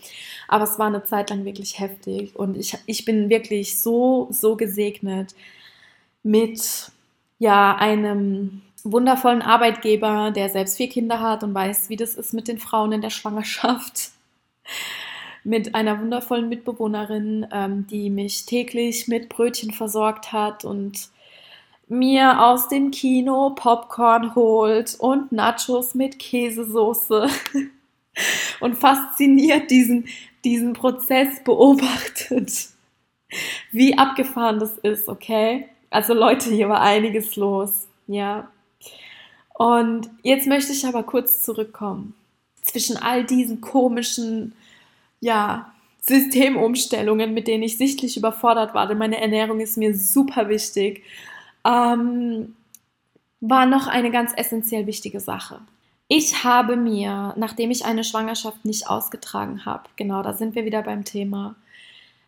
Aber 0.48 0.64
es 0.64 0.80
war 0.80 0.88
eine 0.88 1.04
Zeit 1.04 1.30
lang 1.30 1.46
wirklich 1.46 1.80
heftig 1.80 2.36
und 2.36 2.56
ich, 2.58 2.78
ich 2.86 3.06
bin 3.06 3.30
wirklich 3.30 3.80
so, 3.80 4.28
so 4.32 4.56
gesegnet 4.56 5.36
mit 6.24 6.92
ja, 7.40 7.76
einem 7.76 8.62
wundervollen 8.84 9.42
Arbeitgeber, 9.42 10.32
der 10.32 10.50
selbst 10.50 10.78
vier 10.78 10.90
Kinder 10.90 11.20
hat 11.20 11.44
und 11.44 11.54
weiß, 11.54 11.90
wie 11.90 11.98
das 11.98 12.16
ist 12.16 12.34
mit 12.34 12.48
den 12.48 12.60
Frauen 12.60 12.94
in 12.94 13.02
der 13.02 13.10
Schwangerschaft. 13.10 14.12
mit 15.44 15.76
einer 15.76 16.02
wundervollen 16.02 16.50
Mitbewohnerin, 16.50 17.48
ähm, 17.54 17.88
die 17.88 18.10
mich 18.10 18.46
täglich 18.46 19.08
mit 19.08 19.30
Brötchen 19.30 19.72
versorgt 19.72 20.34
hat 20.34 20.66
und 20.66 21.10
mir 21.88 22.44
aus 22.44 22.68
dem 22.68 22.92
Kino 22.92 23.52
Popcorn 23.52 24.36
holt 24.36 24.96
und 25.00 25.32
Nachos 25.32 25.96
mit 25.96 26.20
Käsesoße 26.20 27.30
und 28.60 28.76
fasziniert 28.76 29.72
diesen, 29.72 30.08
diesen 30.44 30.74
Prozess 30.74 31.44
beobachtet, 31.44 32.70
wie 33.72 33.98
abgefahren 33.98 34.60
das 34.60 34.78
ist, 34.80 35.08
okay? 35.08 35.68
Also 35.90 36.14
Leute, 36.14 36.50
hier 36.50 36.70
war 36.70 36.82
einiges 36.82 37.36
los, 37.36 37.88
ja. 38.08 38.50
Und 39.54 40.10
jetzt 40.24 40.48
möchte 40.48 40.74
ich 40.74 40.86
aber 40.86 41.04
kurz 41.04 41.42
zurückkommen. 41.44 42.14
Zwischen 42.62 42.98
all 42.98 43.24
diesen 43.24 43.62
komischen, 43.62 44.54
ja, 45.20 45.72
Systemumstellungen, 46.02 47.34
mit 47.34 47.48
denen 47.48 47.64
ich 47.64 47.78
sichtlich 47.78 48.16
überfordert 48.18 48.74
war, 48.74 48.88
denn 48.88 48.98
meine 48.98 49.20
Ernährung 49.20 49.60
ist 49.60 49.78
mir 49.78 49.94
super 49.98 50.48
wichtig 50.48 51.04
ähm, 51.68 52.56
war 53.42 53.66
noch 53.66 53.88
eine 53.88 54.12
ganz 54.12 54.34
essentiell 54.36 54.88
wichtige 54.88 55.20
Sache. 55.20 55.60
Ich 56.08 56.44
habe 56.44 56.78
mir, 56.78 57.34
nachdem 57.38 57.70
ich 57.70 57.86
eine 57.86 58.04
Schwangerschaft 58.04 58.64
nicht 58.64 58.90
ausgetragen 58.90 59.66
habe, 59.66 59.84
genau, 59.98 60.24
da 60.24 60.34
sind 60.34 60.56
wir 60.56 60.66
wieder 60.66 60.82
beim 60.82 61.04
Thema, 61.04 61.56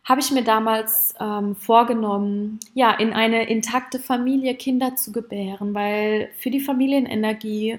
habe 0.04 0.20
ich 0.20 0.30
mir 0.30 0.44
damals 0.44 1.14
ähm, 1.20 1.56
vorgenommen, 1.56 2.60
ja, 2.74 2.90
in 2.92 3.12
eine 3.12 3.48
intakte 3.48 3.98
Familie 3.98 4.54
Kinder 4.54 4.96
zu 4.96 5.12
gebären, 5.12 5.74
weil 5.74 6.30
für 6.38 6.50
die 6.50 6.60
Familienenergie 6.60 7.78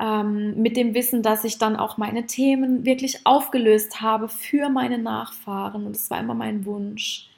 ähm, 0.00 0.60
mit 0.60 0.76
dem 0.76 0.94
Wissen, 0.94 1.22
dass 1.22 1.44
ich 1.44 1.58
dann 1.58 1.76
auch 1.76 1.98
meine 1.98 2.26
Themen 2.26 2.84
wirklich 2.84 3.26
aufgelöst 3.26 4.00
habe 4.00 4.28
für 4.28 4.70
meine 4.70 4.98
Nachfahren 4.98 5.86
und 5.86 5.96
das 5.96 6.10
war 6.10 6.20
immer 6.20 6.34
mein 6.34 6.64
Wunsch. 6.64 7.29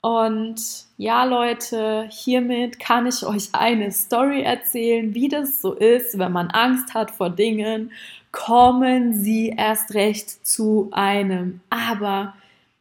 Und 0.00 0.60
ja, 0.96 1.24
Leute, 1.24 2.08
hiermit 2.10 2.78
kann 2.78 3.06
ich 3.06 3.26
euch 3.26 3.48
eine 3.52 3.90
Story 3.90 4.42
erzählen, 4.42 5.14
wie 5.14 5.28
das 5.28 5.60
so 5.60 5.72
ist, 5.74 6.18
wenn 6.18 6.32
man 6.32 6.50
Angst 6.50 6.94
hat 6.94 7.10
vor 7.10 7.30
Dingen, 7.30 7.90
kommen 8.30 9.14
sie 9.14 9.48
erst 9.48 9.94
recht 9.94 10.46
zu 10.46 10.88
einem. 10.92 11.60
Aber 11.70 12.34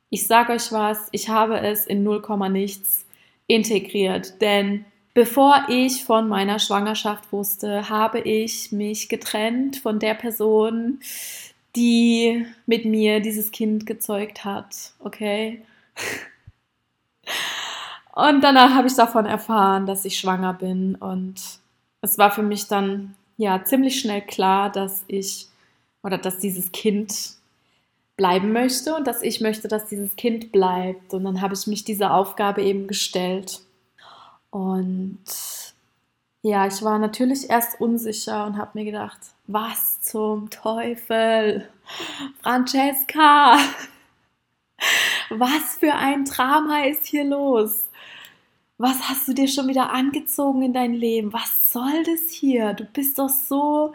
ich 0.10 0.28
sage 0.28 0.54
euch 0.54 0.72
was, 0.72 1.10
ich 1.12 1.30
habe 1.30 1.60
es 1.60 1.88
in 1.88 2.04
0, 2.04 2.22
nichts 2.50 3.06
integriert, 3.48 4.40
denn 4.42 4.86
bevor 5.14 5.66
ich 5.70 6.04
von 6.04 6.28
meiner 6.28 6.60
Schwangerschaft 6.60 7.32
wusste, 7.32 7.90
habe 7.90 8.20
ich 8.20 8.72
mich 8.72 9.10
getrennt 9.10 9.78
von 9.78 10.00
der 10.00 10.14
Person, 10.14 11.00
die 11.76 12.46
mit 12.66 12.86
mir 12.86 13.22
dieses 13.22 13.52
Kind 13.52 13.86
gezeugt 13.86 14.46
hat, 14.46 14.94
okay? 15.00 15.64
Und 18.14 18.42
danach 18.42 18.74
habe 18.74 18.88
ich 18.88 18.96
davon 18.96 19.26
erfahren, 19.26 19.86
dass 19.86 20.06
ich 20.06 20.20
schwanger 20.20 20.54
bin. 20.54 20.96
Und 20.96 21.36
es 22.02 22.18
war 22.18 22.32
für 22.32 22.44
mich 22.44 22.68
dann 22.68 23.16
ja 23.38 23.64
ziemlich 23.64 24.00
schnell 24.00 24.22
klar, 24.22 24.72
dass 24.72 25.04
ich 25.08 25.48
oder 26.04 26.18
dass 26.18 26.40
dieses 26.40 26.72
Kind 26.72 27.38
bleiben 28.16 28.52
möchte 28.52 28.96
und 28.96 29.06
dass 29.06 29.22
ich 29.22 29.42
möchte, 29.42 29.68
dass 29.68 29.86
dieses 29.86 30.16
Kind 30.16 30.52
bleibt. 30.52 31.14
Und 31.14 31.24
dann 31.24 31.42
habe 31.42 31.54
ich 31.54 31.68
mich 31.68 31.84
dieser 31.84 32.14
Aufgabe 32.14 32.64
eben 32.64 32.88
gestellt. 32.88 33.62
Und 34.50 35.20
ja, 36.42 36.66
ich 36.66 36.82
war 36.82 36.98
natürlich 36.98 37.50
erst 37.50 37.80
unsicher 37.80 38.46
und 38.46 38.58
habe 38.58 38.72
mir 38.74 38.86
gedacht, 38.86 39.20
was 39.46 40.02
zum 40.02 40.50
Teufel? 40.50 41.70
Francesca, 42.42 43.58
was 45.30 45.78
für 45.80 45.94
ein 45.94 46.26
Drama 46.26 46.84
ist 46.86 47.06
hier 47.06 47.24
los? 47.24 47.88
Was 48.78 49.10
hast 49.10 49.28
du 49.28 49.34
dir 49.34 49.48
schon 49.48 49.68
wieder 49.68 49.92
angezogen 49.92 50.62
in 50.62 50.74
dein 50.74 50.94
Leben? 50.94 51.34
Was 51.34 51.72
soll 51.72 52.04
das 52.04 52.30
hier? 52.30 52.74
Du 52.74 52.86
bist 52.86 53.18
doch 53.18 53.30
so 53.30 53.94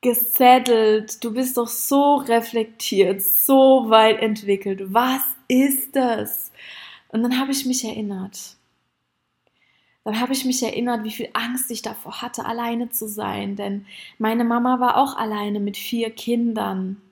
gesettelt, 0.00 1.22
du 1.24 1.34
bist 1.34 1.56
doch 1.56 1.66
so 1.66 2.16
reflektiert, 2.16 3.20
so 3.22 3.90
weit 3.90 4.20
entwickelt. 4.20 4.92
Was 4.92 5.22
ist 5.48 5.96
das? 5.96 6.52
Und 7.08 7.22
dann 7.22 7.40
habe 7.40 7.50
ich 7.50 7.66
mich 7.66 7.84
erinnert. 7.84 8.56
Dann 10.04 10.20
habe 10.20 10.32
ich 10.32 10.44
mich 10.44 10.62
erinnert, 10.62 11.04
wie 11.04 11.10
viel 11.10 11.28
Angst 11.32 11.70
ich 11.70 11.82
davor 11.82 12.22
hatte, 12.22 12.46
alleine 12.46 12.90
zu 12.90 13.08
sein. 13.08 13.56
Denn 13.56 13.84
meine 14.18 14.44
Mama 14.44 14.78
war 14.78 14.96
auch 14.96 15.16
alleine 15.16 15.60
mit 15.60 15.76
vier 15.76 16.10
Kindern 16.10 17.02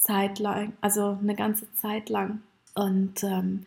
zeitlang, 0.00 0.72
also 0.80 1.18
eine 1.20 1.36
ganze 1.36 1.72
Zeit 1.74 2.08
lang. 2.08 2.42
Und 2.74 3.22
ähm, 3.22 3.66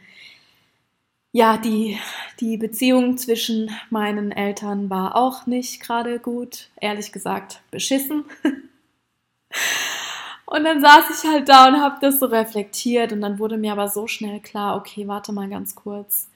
ja, 1.31 1.57
die, 1.57 1.99
die 2.39 2.57
Beziehung 2.57 3.17
zwischen 3.17 3.71
meinen 3.89 4.31
Eltern 4.31 4.89
war 4.89 5.15
auch 5.15 5.45
nicht 5.45 5.81
gerade 5.81 6.19
gut, 6.19 6.69
ehrlich 6.81 7.11
gesagt 7.11 7.61
beschissen. 7.71 8.25
Und 10.45 10.65
dann 10.65 10.81
saß 10.81 11.05
ich 11.09 11.31
halt 11.31 11.49
da 11.49 11.67
und 11.67 11.81
habe 11.81 11.97
das 11.99 12.19
so 12.19 12.27
reflektiert 12.27 13.11
und 13.11 13.21
dann 13.21 13.39
wurde 13.39 13.57
mir 13.57 13.71
aber 13.71 13.87
so 13.87 14.05
schnell 14.05 14.39
klar, 14.39 14.77
okay, 14.77 15.07
warte 15.07 15.31
mal 15.31 15.49
ganz 15.49 15.73
kurz. 15.73 16.29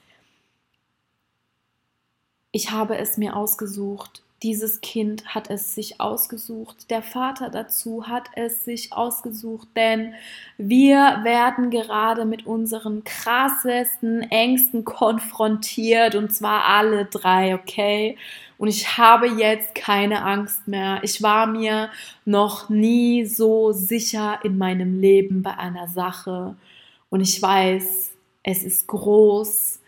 Ich 2.50 2.72
habe 2.72 2.98
es 2.98 3.16
mir 3.16 3.36
ausgesucht. 3.36 4.24
Dieses 4.44 4.80
Kind 4.80 5.34
hat 5.34 5.50
es 5.50 5.74
sich 5.74 6.00
ausgesucht. 6.00 6.90
Der 6.90 7.02
Vater 7.02 7.50
dazu 7.50 8.06
hat 8.06 8.28
es 8.36 8.64
sich 8.64 8.92
ausgesucht, 8.92 9.66
denn 9.74 10.14
wir 10.56 11.20
werden 11.24 11.70
gerade 11.70 12.24
mit 12.24 12.46
unseren 12.46 13.02
krassesten 13.02 14.22
Ängsten 14.22 14.84
konfrontiert 14.84 16.14
und 16.14 16.32
zwar 16.32 16.66
alle 16.66 17.06
drei, 17.06 17.56
okay? 17.56 18.16
Und 18.58 18.68
ich 18.68 18.96
habe 18.96 19.26
jetzt 19.26 19.74
keine 19.74 20.24
Angst 20.24 20.68
mehr. 20.68 21.00
Ich 21.02 21.20
war 21.20 21.48
mir 21.48 21.90
noch 22.24 22.68
nie 22.68 23.24
so 23.24 23.72
sicher 23.72 24.38
in 24.44 24.56
meinem 24.56 25.00
Leben 25.00 25.42
bei 25.42 25.56
einer 25.58 25.88
Sache 25.88 26.54
und 27.10 27.22
ich 27.22 27.42
weiß, 27.42 28.12
es 28.44 28.62
ist 28.62 28.86
groß 28.86 29.80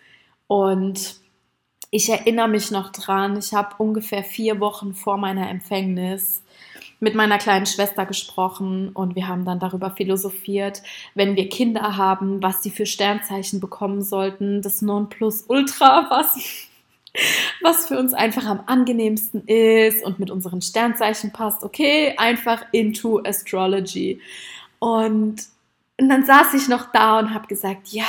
und 0.49 1.21
ich 1.91 2.09
erinnere 2.09 2.49
mich 2.49 2.71
noch 2.71 2.93
dran, 2.93 3.37
ich 3.37 3.53
habe 3.53 3.75
ungefähr 3.79 4.23
vier 4.23 4.61
Wochen 4.61 4.95
vor 4.95 5.17
meiner 5.17 5.51
Empfängnis 5.51 6.43
mit 7.01 7.15
meiner 7.15 7.39
kleinen 7.39 7.67
Schwester 7.67 8.05
gesprochen 8.05 8.91
und 8.91 9.17
wir 9.17 9.27
haben 9.27 9.47
dann 9.47 9.59
darüber 9.59 9.91
philosophiert, 9.91 10.83
wenn 11.15 11.35
wir 11.35 11.49
Kinder 11.49 11.97
haben, 11.97 12.43
was 12.43 12.63
sie 12.63 12.71
für 12.71 12.85
Sternzeichen 12.87 13.59
bekommen 13.59 14.03
sollten, 14.03 14.61
das 14.61 14.83
Nonplusultra, 14.83 16.07
was, 16.11 16.39
was 17.63 17.87
für 17.87 17.99
uns 17.99 18.13
einfach 18.13 18.45
am 18.45 18.61
angenehmsten 18.67 19.47
ist 19.47 20.05
und 20.05 20.19
mit 20.21 20.31
unseren 20.31 20.61
Sternzeichen 20.61 21.33
passt. 21.33 21.65
Okay, 21.65 22.15
einfach 22.19 22.67
into 22.73 23.21
Astrology. 23.25 24.21
Und, 24.79 25.43
und 25.99 26.09
dann 26.09 26.27
saß 26.27 26.53
ich 26.55 26.69
noch 26.69 26.93
da 26.93 27.19
und 27.19 27.33
habe 27.33 27.47
gesagt, 27.47 27.89
ja, 27.89 28.05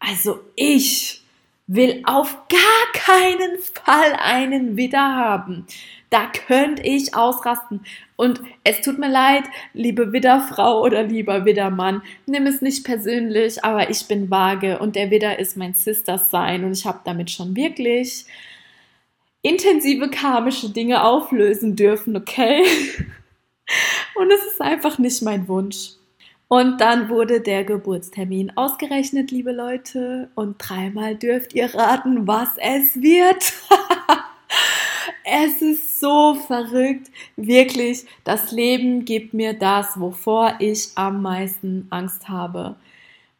also 0.00 0.40
ich 0.54 1.22
will 1.66 2.02
auf 2.04 2.36
gar 2.48 2.92
keinen 2.92 3.58
Fall 3.58 4.12
einen 4.18 4.76
Widder 4.76 5.16
haben. 5.16 5.66
Da 6.10 6.26
könnte 6.46 6.82
ich 6.82 7.14
ausrasten. 7.14 7.80
Und 8.14 8.40
es 8.62 8.80
tut 8.80 8.98
mir 8.98 9.10
leid, 9.10 9.44
liebe 9.72 10.12
Widderfrau 10.12 10.82
oder 10.82 11.02
lieber 11.02 11.44
Widdermann, 11.44 12.02
nimm 12.26 12.46
es 12.46 12.62
nicht 12.62 12.84
persönlich, 12.84 13.64
aber 13.64 13.90
ich 13.90 14.06
bin 14.06 14.30
vage 14.30 14.78
und 14.78 14.94
der 14.96 15.10
Widder 15.10 15.38
ist 15.38 15.56
mein 15.56 15.74
Sister 15.74 16.18
Sign 16.18 16.64
und 16.64 16.72
ich 16.72 16.86
habe 16.86 17.00
damit 17.04 17.30
schon 17.30 17.56
wirklich 17.56 18.26
intensive 19.42 20.08
karmische 20.10 20.70
Dinge 20.70 21.04
auflösen 21.04 21.76
dürfen, 21.76 22.16
okay? 22.16 22.64
Und 24.14 24.32
es 24.32 24.44
ist 24.46 24.60
einfach 24.60 24.98
nicht 24.98 25.22
mein 25.22 25.46
Wunsch. 25.46 25.95
Und 26.48 26.80
dann 26.80 27.08
wurde 27.08 27.40
der 27.40 27.64
Geburtstermin 27.64 28.52
ausgerechnet, 28.56 29.30
liebe 29.32 29.52
Leute. 29.52 30.30
Und 30.36 30.56
dreimal 30.58 31.16
dürft 31.16 31.54
ihr 31.54 31.74
raten, 31.74 32.26
was 32.28 32.50
es 32.58 33.00
wird. 33.02 33.52
es 35.24 35.60
ist 35.60 35.98
so 35.98 36.34
verrückt. 36.34 37.10
Wirklich, 37.36 38.06
das 38.22 38.52
Leben 38.52 39.04
gibt 39.04 39.34
mir 39.34 39.54
das, 39.54 39.98
wovor 39.98 40.54
ich 40.60 40.90
am 40.94 41.20
meisten 41.20 41.88
Angst 41.90 42.28
habe. 42.28 42.76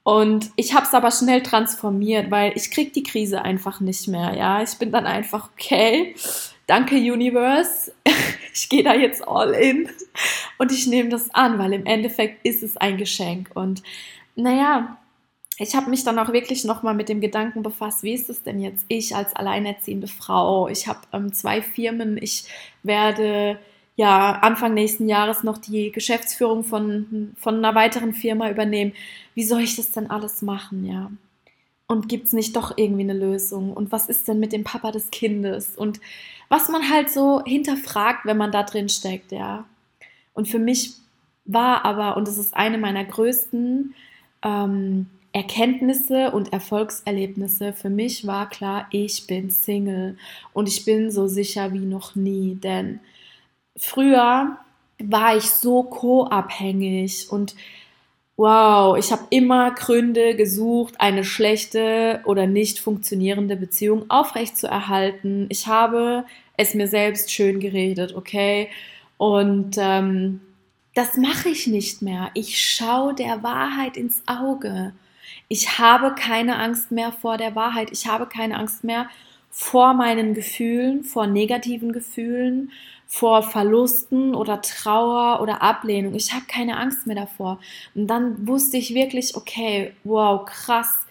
Und 0.02 0.50
ich 0.56 0.74
habe 0.74 0.86
es 0.86 0.94
aber 0.94 1.10
schnell 1.10 1.42
transformiert, 1.42 2.30
weil 2.30 2.52
ich 2.56 2.70
krieg 2.70 2.92
die 2.92 3.02
Krise 3.02 3.42
einfach 3.42 3.80
nicht 3.80 4.08
mehr. 4.08 4.34
Ja, 4.36 4.62
ich 4.62 4.78
bin 4.78 4.90
dann 4.92 5.06
einfach 5.06 5.50
okay. 5.52 6.14
Danke 6.66 6.96
Universe. 6.96 7.92
Ich 8.56 8.70
gehe 8.70 8.82
da 8.82 8.94
jetzt 8.94 9.26
all 9.28 9.52
in 9.52 9.90
und 10.56 10.72
ich 10.72 10.86
nehme 10.86 11.10
das 11.10 11.28
an, 11.34 11.58
weil 11.58 11.74
im 11.74 11.84
Endeffekt 11.84 12.46
ist 12.46 12.62
es 12.62 12.78
ein 12.78 12.96
Geschenk. 12.96 13.50
Und 13.54 13.82
naja, 14.34 14.96
ich 15.58 15.76
habe 15.76 15.90
mich 15.90 16.04
dann 16.04 16.18
auch 16.18 16.32
wirklich 16.32 16.64
nochmal 16.64 16.94
mit 16.94 17.10
dem 17.10 17.20
Gedanken 17.20 17.62
befasst, 17.62 18.02
wie 18.02 18.14
ist 18.14 18.30
es 18.30 18.42
denn 18.42 18.58
jetzt 18.58 18.86
ich 18.88 19.14
als 19.14 19.36
alleinerziehende 19.36 20.06
Frau? 20.06 20.68
Ich 20.68 20.88
habe 20.88 21.00
ähm, 21.12 21.34
zwei 21.34 21.60
Firmen, 21.60 22.16
ich 22.16 22.44
werde 22.82 23.58
ja 23.94 24.32
Anfang 24.32 24.72
nächsten 24.72 25.06
Jahres 25.06 25.42
noch 25.42 25.58
die 25.58 25.92
Geschäftsführung 25.92 26.64
von, 26.64 27.34
von 27.36 27.56
einer 27.56 27.74
weiteren 27.74 28.14
Firma 28.14 28.50
übernehmen. 28.50 28.94
Wie 29.34 29.44
soll 29.44 29.60
ich 29.60 29.76
das 29.76 29.92
denn 29.92 30.10
alles 30.10 30.40
machen, 30.40 30.86
ja? 30.86 31.10
Und 31.88 32.08
gibt 32.08 32.26
es 32.26 32.32
nicht 32.32 32.56
doch 32.56 32.76
irgendwie 32.76 33.02
eine 33.02 33.12
Lösung? 33.12 33.72
Und 33.72 33.92
was 33.92 34.08
ist 34.08 34.26
denn 34.26 34.40
mit 34.40 34.52
dem 34.52 34.64
Papa 34.64 34.90
des 34.90 35.10
Kindes? 35.10 35.76
Und 35.76 36.00
was 36.48 36.68
man 36.68 36.90
halt 36.90 37.10
so 37.10 37.42
hinterfragt, 37.44 38.24
wenn 38.24 38.36
man 38.36 38.52
da 38.52 38.64
drin 38.64 38.88
steckt, 38.88 39.32
ja. 39.32 39.64
Und 40.34 40.48
für 40.48 40.58
mich 40.58 40.94
war 41.44 41.84
aber, 41.84 42.16
und 42.16 42.26
das 42.26 42.38
ist 42.38 42.56
eine 42.56 42.78
meiner 42.78 43.04
größten 43.04 43.94
ähm, 44.42 45.06
Erkenntnisse 45.32 46.30
und 46.30 46.52
Erfolgserlebnisse, 46.52 47.72
für 47.72 47.90
mich 47.90 48.26
war 48.26 48.48
klar, 48.48 48.86
ich 48.90 49.26
bin 49.26 49.50
Single 49.50 50.16
und 50.52 50.68
ich 50.68 50.84
bin 50.84 51.10
so 51.10 51.26
sicher 51.26 51.72
wie 51.72 51.84
noch 51.84 52.14
nie, 52.14 52.54
denn 52.54 53.00
früher 53.76 54.56
war 54.98 55.36
ich 55.36 55.44
so 55.50 55.82
co-abhängig 55.82 57.30
und 57.30 57.54
wow, 58.36 58.98
ich 58.98 59.12
habe 59.12 59.26
immer 59.30 59.70
Gründe 59.72 60.34
gesucht, 60.36 60.94
eine 61.00 61.24
schlechte 61.24 62.20
oder 62.24 62.46
nicht 62.46 62.78
funktionierende 62.78 63.56
Beziehung 63.56 64.10
aufrechtzuerhalten. 64.10 65.46
Ich 65.48 65.66
habe 65.66 66.24
es 66.56 66.74
mir 66.74 66.88
selbst 66.88 67.32
schön 67.32 67.60
geredet, 67.60 68.14
okay? 68.14 68.68
Und 69.16 69.76
ähm, 69.78 70.40
das 70.94 71.16
mache 71.16 71.48
ich 71.48 71.66
nicht 71.66 72.02
mehr. 72.02 72.30
Ich 72.34 72.62
schaue 72.62 73.14
der 73.14 73.42
Wahrheit 73.42 73.96
ins 73.96 74.22
Auge. 74.26 74.92
Ich 75.48 75.78
habe 75.78 76.14
keine 76.14 76.58
Angst 76.58 76.90
mehr 76.90 77.12
vor 77.12 77.38
der 77.38 77.54
Wahrheit. 77.54 77.90
Ich 77.92 78.06
habe 78.06 78.26
keine 78.26 78.58
Angst 78.58 78.84
mehr 78.84 79.08
vor 79.50 79.94
meinen 79.94 80.34
Gefühlen, 80.34 81.04
vor 81.04 81.26
negativen 81.26 81.92
Gefühlen, 81.92 82.72
vor 83.06 83.42
Verlusten 83.42 84.34
oder 84.34 84.60
Trauer 84.62 85.40
oder 85.40 85.62
Ablehnung. 85.62 86.14
Ich 86.14 86.32
habe 86.32 86.44
keine 86.46 86.76
Angst 86.76 87.06
mehr 87.06 87.16
davor. 87.16 87.60
Und 87.94 88.08
dann 88.08 88.46
wusste 88.46 88.76
ich 88.76 88.94
wirklich, 88.94 89.36
okay, 89.36 89.92
wow, 90.04 90.44
krass. 90.44 91.06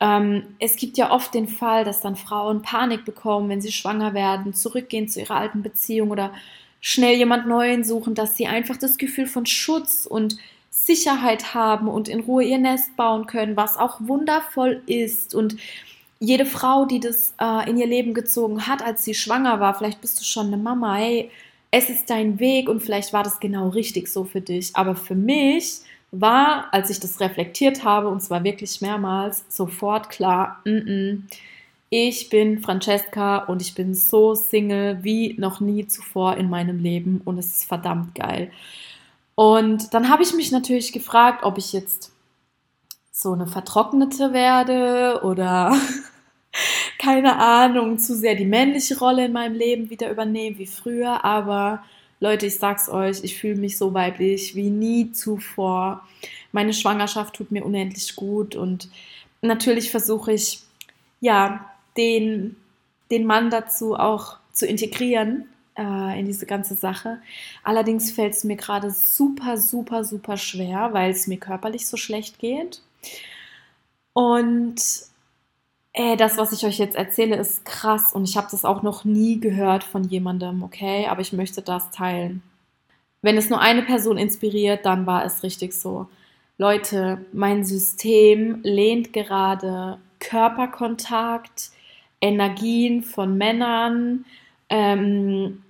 Ähm, 0.00 0.44
es 0.58 0.76
gibt 0.76 0.96
ja 0.96 1.10
oft 1.10 1.34
den 1.34 1.48
Fall, 1.48 1.84
dass 1.84 2.00
dann 2.00 2.16
Frauen 2.16 2.62
Panik 2.62 3.04
bekommen, 3.04 3.48
wenn 3.48 3.60
sie 3.60 3.72
schwanger 3.72 4.14
werden, 4.14 4.54
zurückgehen 4.54 5.08
zu 5.08 5.20
ihrer 5.20 5.36
alten 5.36 5.62
Beziehung 5.62 6.10
oder 6.10 6.32
schnell 6.80 7.16
jemand 7.16 7.46
Neuen 7.46 7.84
suchen, 7.84 8.14
dass 8.14 8.36
sie 8.36 8.46
einfach 8.46 8.76
das 8.76 8.98
Gefühl 8.98 9.26
von 9.26 9.46
Schutz 9.46 10.06
und 10.06 10.36
Sicherheit 10.70 11.54
haben 11.54 11.88
und 11.88 12.08
in 12.08 12.20
Ruhe 12.20 12.44
ihr 12.44 12.58
Nest 12.58 12.96
bauen 12.96 13.26
können, 13.26 13.56
was 13.56 13.76
auch 13.76 14.00
wundervoll 14.00 14.82
ist. 14.86 15.34
Und 15.34 15.56
jede 16.24 16.46
Frau, 16.46 16.86
die 16.86 17.00
das 17.00 17.34
äh, 17.40 17.68
in 17.68 17.76
ihr 17.76 17.86
Leben 17.86 18.14
gezogen 18.14 18.66
hat, 18.66 18.82
als 18.82 19.04
sie 19.04 19.14
schwanger 19.14 19.60
war, 19.60 19.74
vielleicht 19.74 20.00
bist 20.00 20.20
du 20.20 20.24
schon 20.24 20.48
eine 20.48 20.56
Mama, 20.56 20.96
hey, 20.96 21.30
es 21.70 21.90
ist 21.90 22.08
dein 22.08 22.38
Weg 22.38 22.68
und 22.68 22.80
vielleicht 22.80 23.12
war 23.12 23.22
das 23.22 23.40
genau 23.40 23.68
richtig 23.68 24.08
so 24.08 24.24
für 24.24 24.40
dich. 24.40 24.74
Aber 24.74 24.94
für 24.96 25.14
mich 25.14 25.80
war, 26.12 26.72
als 26.72 26.90
ich 26.90 27.00
das 27.00 27.20
reflektiert 27.20 27.84
habe, 27.84 28.08
und 28.08 28.20
zwar 28.22 28.44
wirklich 28.44 28.80
mehrmals, 28.80 29.44
sofort 29.48 30.08
klar, 30.10 30.60
mm 30.64 30.70
-mm, 30.70 31.22
ich 31.90 32.28
bin 32.28 32.60
Francesca 32.60 33.38
und 33.38 33.62
ich 33.62 33.74
bin 33.74 33.94
so 33.94 34.34
Single 34.34 34.98
wie 35.02 35.34
noch 35.38 35.60
nie 35.60 35.86
zuvor 35.86 36.36
in 36.36 36.50
meinem 36.50 36.78
Leben 36.78 37.20
und 37.24 37.38
es 37.38 37.46
ist 37.58 37.64
verdammt 37.66 38.14
geil. 38.14 38.50
Und 39.34 39.94
dann 39.94 40.08
habe 40.08 40.22
ich 40.22 40.34
mich 40.34 40.52
natürlich 40.52 40.92
gefragt, 40.92 41.44
ob 41.44 41.58
ich 41.58 41.72
jetzt 41.72 42.12
so 43.12 43.32
eine 43.32 43.46
Vertrocknete 43.46 44.32
werde 44.32 45.20
oder 45.22 45.76
keine 46.98 47.36
Ahnung, 47.38 47.98
zu 47.98 48.14
sehr 48.16 48.34
die 48.34 48.44
männliche 48.44 48.98
Rolle 48.98 49.26
in 49.26 49.32
meinem 49.32 49.54
Leben 49.54 49.90
wieder 49.90 50.10
übernehmen 50.10 50.58
wie 50.58 50.66
früher. 50.66 51.24
Aber 51.24 51.84
Leute, 52.20 52.46
ich 52.46 52.58
sag's 52.58 52.88
euch, 52.88 53.22
ich 53.22 53.36
fühle 53.36 53.56
mich 53.56 53.78
so 53.78 53.94
weiblich 53.94 54.54
wie 54.54 54.70
nie 54.70 55.12
zuvor. 55.12 56.06
Meine 56.52 56.72
Schwangerschaft 56.72 57.34
tut 57.34 57.50
mir 57.50 57.64
unendlich 57.64 58.16
gut 58.16 58.54
und 58.56 58.88
natürlich 59.42 59.90
versuche 59.90 60.32
ich, 60.32 60.60
ja, 61.20 61.70
den, 61.96 62.56
den 63.10 63.26
Mann 63.26 63.50
dazu 63.50 63.94
auch 63.94 64.38
zu 64.52 64.66
integrieren 64.66 65.46
äh, 65.76 66.18
in 66.18 66.26
diese 66.26 66.46
ganze 66.46 66.74
Sache. 66.74 67.20
Allerdings 67.62 68.10
fällt 68.10 68.34
es 68.34 68.44
mir 68.44 68.56
gerade 68.56 68.90
super, 68.90 69.56
super, 69.56 70.04
super 70.04 70.36
schwer, 70.36 70.90
weil 70.92 71.10
es 71.10 71.26
mir 71.26 71.38
körperlich 71.38 71.86
so 71.86 71.96
schlecht 71.96 72.38
geht. 72.38 72.82
Und 74.12 74.76
äh, 75.94 76.16
das, 76.16 76.36
was 76.36 76.52
ich 76.52 76.66
euch 76.66 76.78
jetzt 76.78 76.96
erzähle, 76.96 77.36
ist 77.36 77.64
krass 77.64 78.12
und 78.12 78.28
ich 78.28 78.36
habe 78.36 78.48
das 78.50 78.64
auch 78.64 78.82
noch 78.82 79.04
nie 79.04 79.40
gehört 79.40 79.84
von 79.84 80.04
jemandem, 80.04 80.62
okay? 80.62 81.06
Aber 81.06 81.20
ich 81.20 81.32
möchte 81.32 81.62
das 81.62 81.90
teilen. 81.92 82.42
Wenn 83.22 83.38
es 83.38 83.48
nur 83.48 83.60
eine 83.60 83.82
Person 83.82 84.18
inspiriert, 84.18 84.84
dann 84.84 85.06
war 85.06 85.24
es 85.24 85.42
richtig 85.44 85.72
so. 85.72 86.08
Leute, 86.58 87.24
mein 87.32 87.64
System 87.64 88.60
lehnt 88.64 89.12
gerade 89.12 89.98
Körperkontakt, 90.18 91.70
Energien 92.20 93.02
von 93.02 93.38
Männern, 93.38 94.24
ähm, 94.68 95.62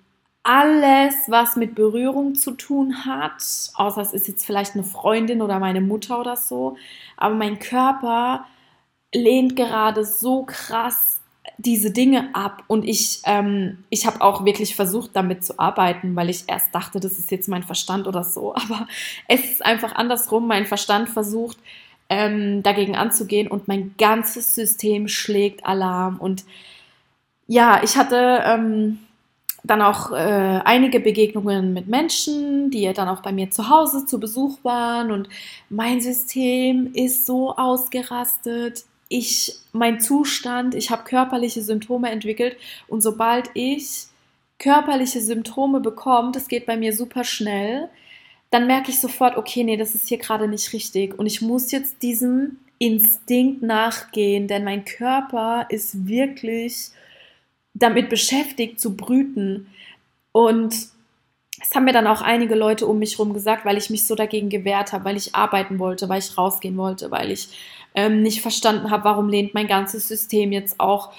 alles, 0.42 1.14
was 1.28 1.56
mit 1.56 1.74
Berührung 1.74 2.34
zu 2.34 2.52
tun 2.52 3.04
hat, 3.06 3.42
außer 3.74 4.00
es 4.00 4.12
ist 4.12 4.28
jetzt 4.28 4.44
vielleicht 4.44 4.74
eine 4.74 4.84
Freundin 4.84 5.42
oder 5.42 5.58
meine 5.58 5.80
Mutter 5.80 6.20
oder 6.20 6.36
so, 6.36 6.76
aber 7.16 7.34
mein 7.34 7.58
Körper 7.58 8.46
lehnt 9.14 9.56
gerade 9.56 10.04
so 10.04 10.44
krass 10.44 11.14
diese 11.58 11.90
Dinge 11.90 12.34
ab 12.34 12.64
und 12.66 12.84
ich, 12.84 13.20
ähm, 13.24 13.84
ich 13.90 14.06
habe 14.06 14.20
auch 14.22 14.44
wirklich 14.44 14.74
versucht, 14.74 15.10
damit 15.14 15.44
zu 15.44 15.58
arbeiten, 15.58 16.16
weil 16.16 16.30
ich 16.30 16.44
erst 16.46 16.74
dachte, 16.74 17.00
das 17.00 17.18
ist 17.18 17.30
jetzt 17.30 17.48
mein 17.48 17.62
Verstand 17.62 18.06
oder 18.06 18.24
so, 18.24 18.54
aber 18.56 18.86
es 19.28 19.44
ist 19.44 19.64
einfach 19.64 19.94
andersrum. 19.94 20.46
Mein 20.46 20.66
Verstand 20.66 21.08
versucht, 21.08 21.58
ähm, 22.08 22.62
dagegen 22.62 22.96
anzugehen 22.96 23.48
und 23.48 23.68
mein 23.68 23.94
ganzes 23.98 24.54
System 24.54 25.08
schlägt 25.08 25.64
Alarm 25.64 26.18
und 26.18 26.44
ja, 27.46 27.82
ich 27.82 27.96
hatte 27.96 28.42
ähm, 28.44 28.98
dann 29.62 29.82
auch 29.82 30.12
äh, 30.12 30.60
einige 30.64 31.00
Begegnungen 31.00 31.72
mit 31.72 31.88
Menschen, 31.88 32.70
die 32.70 32.90
dann 32.92 33.08
auch 33.08 33.22
bei 33.22 33.32
mir 33.32 33.50
zu 33.50 33.68
Hause 33.68 34.06
zu 34.06 34.18
Besuch 34.18 34.58
waren 34.62 35.10
und 35.10 35.28
mein 35.68 36.00
System 36.00 36.92
ist 36.94 37.26
so 37.26 37.54
ausgerastet. 37.54 38.84
Ich, 39.14 39.54
mein 39.72 40.00
Zustand, 40.00 40.74
ich 40.74 40.90
habe 40.90 41.04
körperliche 41.04 41.62
Symptome 41.62 42.10
entwickelt 42.10 42.56
und 42.88 43.00
sobald 43.00 43.50
ich 43.54 44.06
körperliche 44.58 45.20
Symptome 45.20 45.80
bekomme, 45.80 46.32
das 46.32 46.48
geht 46.48 46.66
bei 46.66 46.76
mir 46.76 46.92
super 46.92 47.22
schnell, 47.22 47.88
dann 48.50 48.66
merke 48.66 48.90
ich 48.90 49.00
sofort, 49.00 49.36
okay, 49.36 49.62
nee, 49.62 49.76
das 49.76 49.94
ist 49.94 50.08
hier 50.08 50.18
gerade 50.18 50.48
nicht 50.48 50.72
richtig 50.72 51.16
und 51.18 51.26
ich 51.26 51.40
muss 51.40 51.70
jetzt 51.70 52.02
diesem 52.02 52.58
Instinkt 52.78 53.62
nachgehen, 53.62 54.48
denn 54.48 54.64
mein 54.64 54.84
Körper 54.84 55.66
ist 55.68 56.08
wirklich 56.08 56.90
damit 57.74 58.08
beschäftigt 58.08 58.80
zu 58.80 58.96
brüten. 58.96 59.66
Und 60.32 60.74
das 61.58 61.70
haben 61.74 61.84
mir 61.84 61.92
dann 61.92 62.06
auch 62.06 62.22
einige 62.22 62.54
Leute 62.54 62.86
um 62.86 62.98
mich 62.98 63.12
herum 63.12 63.32
gesagt, 63.32 63.64
weil 63.64 63.76
ich 63.76 63.90
mich 63.90 64.06
so 64.06 64.14
dagegen 64.14 64.48
gewehrt 64.48 64.92
habe, 64.92 65.04
weil 65.04 65.16
ich 65.16 65.34
arbeiten 65.34 65.78
wollte, 65.78 66.08
weil 66.08 66.18
ich 66.18 66.36
rausgehen 66.36 66.76
wollte, 66.76 67.10
weil 67.10 67.30
ich 67.30 67.48
ähm, 67.94 68.22
nicht 68.22 68.42
verstanden 68.42 68.90
habe, 68.90 69.04
warum 69.04 69.28
lehnt 69.28 69.54
mein 69.54 69.68
ganzes 69.68 70.08
System 70.08 70.52
jetzt 70.52 70.80
auch 70.80 71.12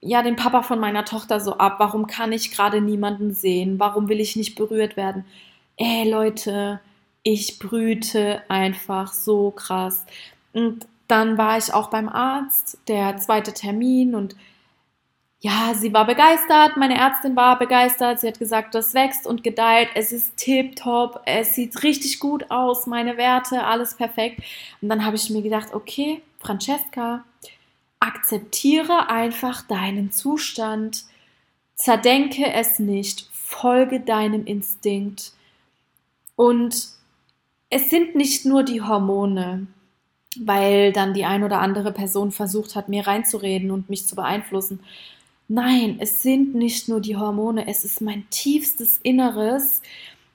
ja 0.00 0.22
den 0.22 0.36
Papa 0.36 0.62
von 0.62 0.78
meiner 0.78 1.04
Tochter 1.04 1.40
so 1.40 1.56
ab? 1.58 1.76
Warum 1.78 2.06
kann 2.06 2.32
ich 2.32 2.50
gerade 2.50 2.80
niemanden 2.80 3.32
sehen? 3.32 3.78
Warum 3.78 4.08
will 4.08 4.20
ich 4.20 4.36
nicht 4.36 4.54
berührt 4.54 4.96
werden? 4.96 5.24
Ey 5.76 6.10
Leute, 6.10 6.80
ich 7.22 7.58
brüte 7.58 8.42
einfach 8.48 9.12
so 9.12 9.50
krass. 9.50 10.04
Und 10.52 10.86
dann 11.08 11.38
war 11.38 11.58
ich 11.58 11.72
auch 11.72 11.90
beim 11.90 12.08
Arzt, 12.08 12.78
der 12.86 13.16
zweite 13.16 13.52
Termin 13.52 14.14
und 14.14 14.36
ja, 15.42 15.72
sie 15.74 15.92
war 15.94 16.06
begeistert, 16.06 16.76
meine 16.76 16.98
Ärztin 16.98 17.34
war 17.34 17.58
begeistert, 17.58 18.20
sie 18.20 18.28
hat 18.28 18.38
gesagt, 18.38 18.74
das 18.74 18.92
wächst 18.92 19.26
und 19.26 19.42
gedeiht, 19.42 19.88
es 19.94 20.12
ist 20.12 20.36
tipptopp, 20.36 21.22
es 21.24 21.54
sieht 21.54 21.82
richtig 21.82 22.20
gut 22.20 22.50
aus, 22.50 22.86
meine 22.86 23.16
Werte, 23.16 23.64
alles 23.64 23.94
perfekt. 23.94 24.42
Und 24.82 24.90
dann 24.90 25.04
habe 25.04 25.16
ich 25.16 25.30
mir 25.30 25.40
gedacht, 25.40 25.72
okay, 25.72 26.20
Francesca, 26.40 27.24
akzeptiere 28.00 29.08
einfach 29.08 29.62
deinen 29.62 30.12
Zustand, 30.12 31.04
zerdenke 31.74 32.52
es 32.52 32.78
nicht, 32.78 33.26
folge 33.32 34.00
deinem 34.00 34.44
Instinkt. 34.44 35.32
Und 36.36 36.88
es 37.70 37.88
sind 37.88 38.14
nicht 38.14 38.44
nur 38.44 38.62
die 38.62 38.82
Hormone, 38.82 39.68
weil 40.38 40.92
dann 40.92 41.14
die 41.14 41.24
ein 41.24 41.44
oder 41.44 41.60
andere 41.60 41.92
Person 41.92 42.30
versucht 42.30 42.76
hat, 42.76 42.90
mir 42.90 43.06
reinzureden 43.06 43.70
und 43.70 43.88
mich 43.88 44.06
zu 44.06 44.16
beeinflussen, 44.16 44.80
Nein, 45.52 45.96
es 45.98 46.22
sind 46.22 46.54
nicht 46.54 46.88
nur 46.88 47.00
die 47.00 47.16
Hormone, 47.16 47.66
es 47.66 47.84
ist 47.84 48.00
mein 48.00 48.24
tiefstes 48.30 49.00
Inneres. 49.02 49.82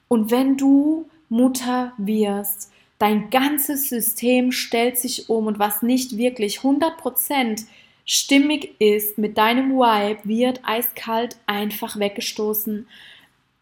Und 0.08 0.30
wenn 0.30 0.58
du 0.58 1.08
Mutter 1.30 1.94
wirst, 1.96 2.70
dein 2.98 3.30
ganzes 3.30 3.88
System 3.88 4.52
stellt 4.52 4.98
sich 4.98 5.30
um 5.30 5.46
und 5.46 5.58
was 5.58 5.80
nicht 5.80 6.18
wirklich 6.18 6.58
100% 6.58 7.64
stimmig 8.04 8.78
ist 8.78 9.16
mit 9.16 9.38
deinem 9.38 9.70
Vibe, 9.70 10.20
wird 10.24 10.60
eiskalt 10.64 11.38
einfach 11.46 11.98
weggestoßen, 11.98 12.86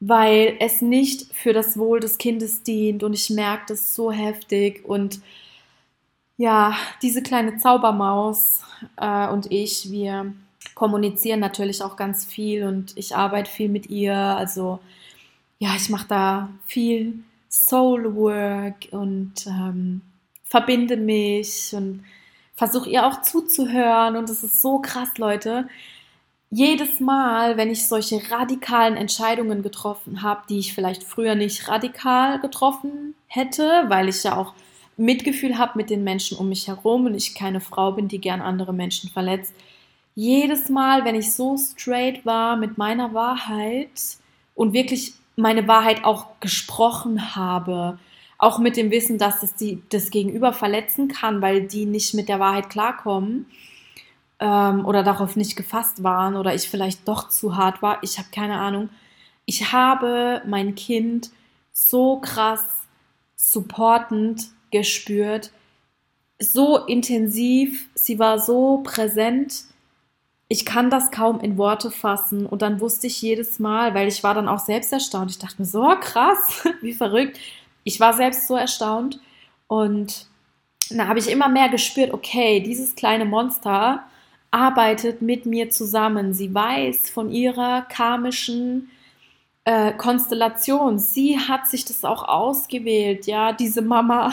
weil 0.01 0.57
es 0.59 0.83
nicht 0.83 1.33
für 1.33 1.53
das 1.53 1.79
Wohl 1.79 2.01
des 2.01 2.19
Kindes 2.19 2.65
dient. 2.65 3.05
Und 3.05 3.13
ich 3.13 3.31
merke 3.31 3.67
das 3.69 3.95
so 3.95 4.11
heftig. 4.11 4.85
Und 4.85 5.21
ja, 6.37 6.77
diese 7.01 7.23
kleine 7.23 7.59
Zaubermaus 7.59 8.63
äh, 8.97 9.29
und 9.29 9.53
ich, 9.53 9.93
wir 9.93 10.35
kommunizieren 10.75 11.41
natürlich 11.41 11.83
auch 11.83 11.97
ganz 11.97 12.25
viel 12.25 12.65
und 12.65 12.97
ich 12.97 13.15
arbeite 13.15 13.51
viel 13.51 13.69
mit 13.69 13.91
ihr. 13.91 14.15
Also 14.15 14.81
ja, 15.59 15.75
ich 15.77 15.89
mache 15.89 16.09
da 16.09 16.49
viel 16.67 17.21
Soul 17.51 18.17
Work 18.17 18.89
und 18.91 19.47
ähm, 19.47 20.01
verbinde 20.43 20.97
mich 20.97 21.73
und 21.73 22.05
versuche 22.55 22.91
ihr 22.91 23.07
auch 23.07 23.23
zuzuhören. 23.23 24.17
Und 24.17 24.29
es 24.31 24.43
ist 24.43 24.61
so 24.61 24.79
krass, 24.79 25.17
Leute. 25.19 25.69
Jedes 26.51 27.01
Mal, 27.01 27.57
wenn 27.57 27.71
ich 27.71 27.89
solche 27.89 28.21
radikalen 28.31 28.97
Entscheidungen 28.97 29.63
getroffen 29.63 30.23
habe, 30.23 30.43
die 30.49 30.59
ich 30.59 30.73
vielleicht 30.73 31.03
früher 31.03 31.35
nicht 31.35 31.69
radikal 31.69 32.41
getroffen 32.41 33.15
hätte, 33.27 33.85
weil 33.89 34.09
ich 34.09 34.23
ja 34.23 34.37
auch 34.37 34.55
Mitgefühl 34.97 35.59
habe 35.59 35.73
mit 35.77 35.91
den 35.91 36.05
Menschen 36.05 36.39
um 36.39 36.49
mich 36.49 36.69
herum 36.69 37.07
und 37.07 37.15
ich 37.15 37.35
keine 37.35 37.61
Frau 37.61 37.93
bin, 37.93 38.07
die 38.07 38.21
gern 38.21 38.41
andere 38.41 38.73
Menschen 38.73 39.11
verletzt, 39.11 39.53
jedes 40.15 40.69
Mal, 40.69 41.05
wenn 41.05 41.15
ich 41.15 41.33
so 41.33 41.57
straight 41.57 42.25
war 42.25 42.57
mit 42.57 42.79
meiner 42.79 43.15
Wahrheit 43.15 44.19
und 44.55 44.73
wirklich 44.73 45.15
meine 45.37 45.67
Wahrheit 45.67 46.05
auch 46.05 46.27
gesprochen 46.41 47.35
habe, 47.35 47.99
auch 48.39 48.59
mit 48.59 48.77
dem 48.77 48.91
Wissen, 48.91 49.19
dass 49.19 49.43
es 49.43 49.55
die, 49.55 49.83
das 49.91 50.11
Gegenüber 50.11 50.53
verletzen 50.53 51.09
kann, 51.09 51.43
weil 51.43 51.63
die 51.63 51.87
nicht 51.87 52.15
mit 52.15 52.29
der 52.29 52.41
Wahrheit 52.41 52.71
klarkommen 52.71 53.47
ähm, 54.39 54.85
oder 54.87 55.03
darauf 55.03 55.35
nicht 55.35 55.57
gefasst 55.57 56.03
waren 56.03 56.37
oder 56.37 56.55
ich 56.55 56.69
vielleicht 56.69 57.09
doch 57.09 57.29
zu 57.29 57.57
hart 57.57 57.83
war, 57.83 58.03
ich 58.03 58.19
habe 58.19 58.29
keine 58.33 58.59
Ahnung. 58.59 58.91
Ich 59.47 59.73
habe 59.73 60.43
mein 60.47 60.75
Kind 60.75 61.31
so 61.73 62.19
krass 62.21 62.65
supportend 63.35 64.49
gespürt, 64.71 65.51
so 66.39 66.79
intensiv, 66.87 67.89
sie 67.95 68.19
war 68.19 68.39
so 68.39 68.79
präsent 68.85 69.65
ich 70.49 70.65
kann 70.65 70.91
das 70.91 71.11
kaum 71.11 71.41
in 71.41 71.57
Worte 71.57 71.91
fassen. 71.91 72.47
Und 72.47 72.63
dann 72.63 72.81
wusste 72.81 73.07
ich 73.07 73.23
jedes 73.23 73.59
Mal, 73.59 73.95
weil 73.95 74.09
ich 74.09 74.23
war 74.23 74.35
dann 74.35 74.49
auch 74.49 74.59
selbst 74.59 74.93
erstaunt. 74.93 75.31
Ich 75.31 75.39
dachte 75.39 75.61
mir 75.61 75.67
so 75.67 75.95
krass, 76.01 76.69
wie 76.81 76.93
verrückt. 76.93 77.39
Ich 77.83 78.01
war 78.01 78.13
selbst 78.15 78.47
so 78.47 78.55
erstaunt. 78.55 79.21
Und 79.67 80.27
da 80.91 81.09
habe 81.09 81.19
ich 81.19 81.31
immer 81.31 81.49
mehr 81.49 81.69
gespürt, 81.69 82.13
okay, 82.13 82.61
dieses 82.61 82.95
kleine 82.95 83.25
Monster 83.25 84.05
arbeitet 84.51 85.23
mit 85.23 85.47
mir 85.47 85.71
zusammen. 85.71 86.33
Sie 86.35 86.55
weiß 86.55 87.11
von 87.11 87.33
ihrer 87.33 87.83
karmischen 87.83 88.91
äh, 89.65 89.93
Konstellation. 89.93 90.99
Sie 90.99 91.39
hat 91.39 91.67
sich 91.67 91.85
das 91.85 92.05
auch 92.05 92.29
ausgewählt, 92.29 93.27
ja, 93.27 93.53
diese 93.53 93.83
Mama 93.83 94.33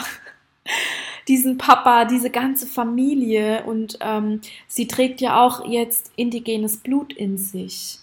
diesen 1.28 1.58
Papa, 1.58 2.04
diese 2.04 2.30
ganze 2.30 2.66
Familie 2.66 3.64
und 3.64 3.98
ähm, 4.00 4.40
sie 4.66 4.86
trägt 4.86 5.20
ja 5.20 5.44
auch 5.44 5.66
jetzt 5.66 6.12
indigenes 6.16 6.78
Blut 6.78 7.12
in 7.12 7.38
sich. 7.38 7.98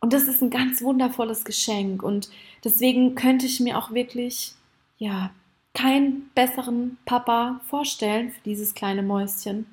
Und 0.00 0.12
das 0.12 0.24
ist 0.24 0.42
ein 0.42 0.50
ganz 0.50 0.82
wundervolles 0.82 1.44
Geschenk 1.44 2.02
und 2.02 2.30
deswegen 2.62 3.14
könnte 3.14 3.46
ich 3.46 3.60
mir 3.60 3.78
auch 3.78 3.92
wirklich, 3.92 4.52
ja, 4.98 5.30
keinen 5.74 6.30
besseren 6.34 6.98
Papa 7.04 7.60
vorstellen 7.68 8.30
für 8.30 8.40
dieses 8.44 8.74
kleine 8.74 9.02
Mäuschen. 9.02 9.66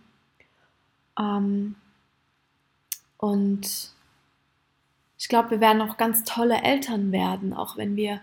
Ähm, 1.17 1.75
und 3.17 3.91
ich 5.19 5.29
glaube, 5.29 5.51
wir 5.51 5.59
werden 5.61 5.81
auch 5.81 5.97
ganz 5.97 6.23
tolle 6.23 6.63
Eltern 6.63 7.11
werden, 7.11 7.53
auch 7.53 7.77
wenn 7.77 7.95
wir 7.95 8.21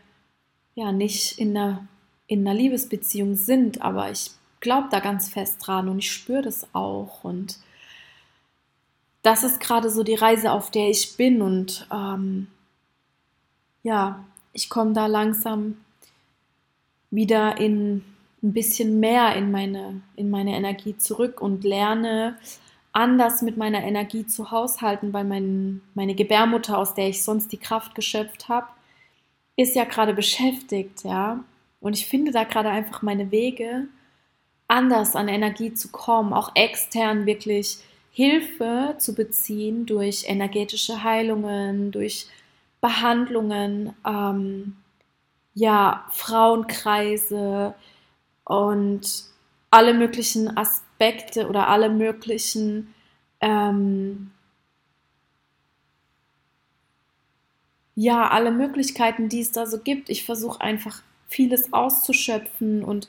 ja 0.74 0.90
nicht 0.90 1.38
in 1.38 1.56
einer 1.56 1.86
in 2.28 2.46
einer 2.46 2.56
Liebesbeziehung 2.56 3.34
sind, 3.34 3.82
aber 3.82 4.10
ich 4.10 4.30
glaube 4.60 4.88
da 4.90 5.00
ganz 5.00 5.28
fest 5.28 5.66
dran 5.66 5.88
und 5.88 5.98
ich 5.98 6.12
spüre 6.12 6.42
das 6.42 6.68
auch. 6.74 7.24
Und 7.24 7.58
das 9.22 9.42
ist 9.42 9.60
gerade 9.60 9.90
so 9.90 10.04
die 10.04 10.14
Reise, 10.14 10.52
auf 10.52 10.70
der 10.70 10.88
ich 10.88 11.16
bin. 11.16 11.42
Und 11.42 11.88
ähm, 11.92 12.46
ja, 13.82 14.24
ich 14.52 14.70
komme 14.70 14.92
da 14.92 15.06
langsam 15.06 15.78
wieder 17.10 17.58
in 17.58 18.04
ein 18.42 18.52
bisschen 18.52 19.00
mehr 19.00 19.34
in 19.34 19.50
meine, 19.50 20.00
in 20.14 20.30
meine 20.30 20.54
Energie 20.54 20.96
zurück 20.96 21.40
und 21.40 21.64
lerne 21.64 22.38
anders 22.92 23.42
mit 23.42 23.56
meiner 23.56 23.82
Energie 23.82 24.26
zu 24.26 24.50
haushalten, 24.50 25.12
weil 25.12 25.24
mein, 25.24 25.80
meine 25.94 26.14
Gebärmutter, 26.14 26.78
aus 26.78 26.94
der 26.94 27.08
ich 27.08 27.24
sonst 27.24 27.52
die 27.52 27.58
Kraft 27.58 27.94
geschöpft 27.94 28.48
habe, 28.48 28.68
ist 29.56 29.74
ja 29.74 29.84
gerade 29.84 30.14
beschäftigt, 30.14 31.04
ja. 31.04 31.42
Und 31.80 31.94
ich 31.96 32.06
finde 32.06 32.32
da 32.32 32.44
gerade 32.44 32.70
einfach 32.70 33.02
meine 33.02 33.30
Wege, 33.30 33.88
anders 34.68 35.16
an 35.16 35.28
Energie 35.28 35.72
zu 35.72 35.88
kommen, 35.88 36.32
auch 36.32 36.52
extern 36.54 37.26
wirklich 37.26 37.78
Hilfe 38.10 38.96
zu 38.98 39.14
beziehen 39.14 39.86
durch 39.86 40.24
energetische 40.26 41.02
Heilungen, 41.04 41.90
durch 41.92 42.26
Behandlungen, 42.80 43.94
ähm, 44.06 44.76
ja, 45.54 46.06
Frauenkreise 46.12 47.74
und 48.44 49.24
alle 49.70 49.94
möglichen 49.94 50.56
Aspekte 50.56 51.48
oder 51.48 51.68
alle 51.68 51.90
möglichen 51.90 52.94
ähm, 53.40 54.30
ja, 57.94 58.28
alle 58.28 58.52
Möglichkeiten, 58.52 59.28
die 59.28 59.40
es 59.40 59.50
da 59.50 59.66
so 59.66 59.80
gibt. 59.80 60.08
Ich 60.08 60.24
versuche 60.24 60.60
einfach 60.60 61.02
vieles 61.28 61.72
auszuschöpfen 61.72 62.84
und 62.84 63.08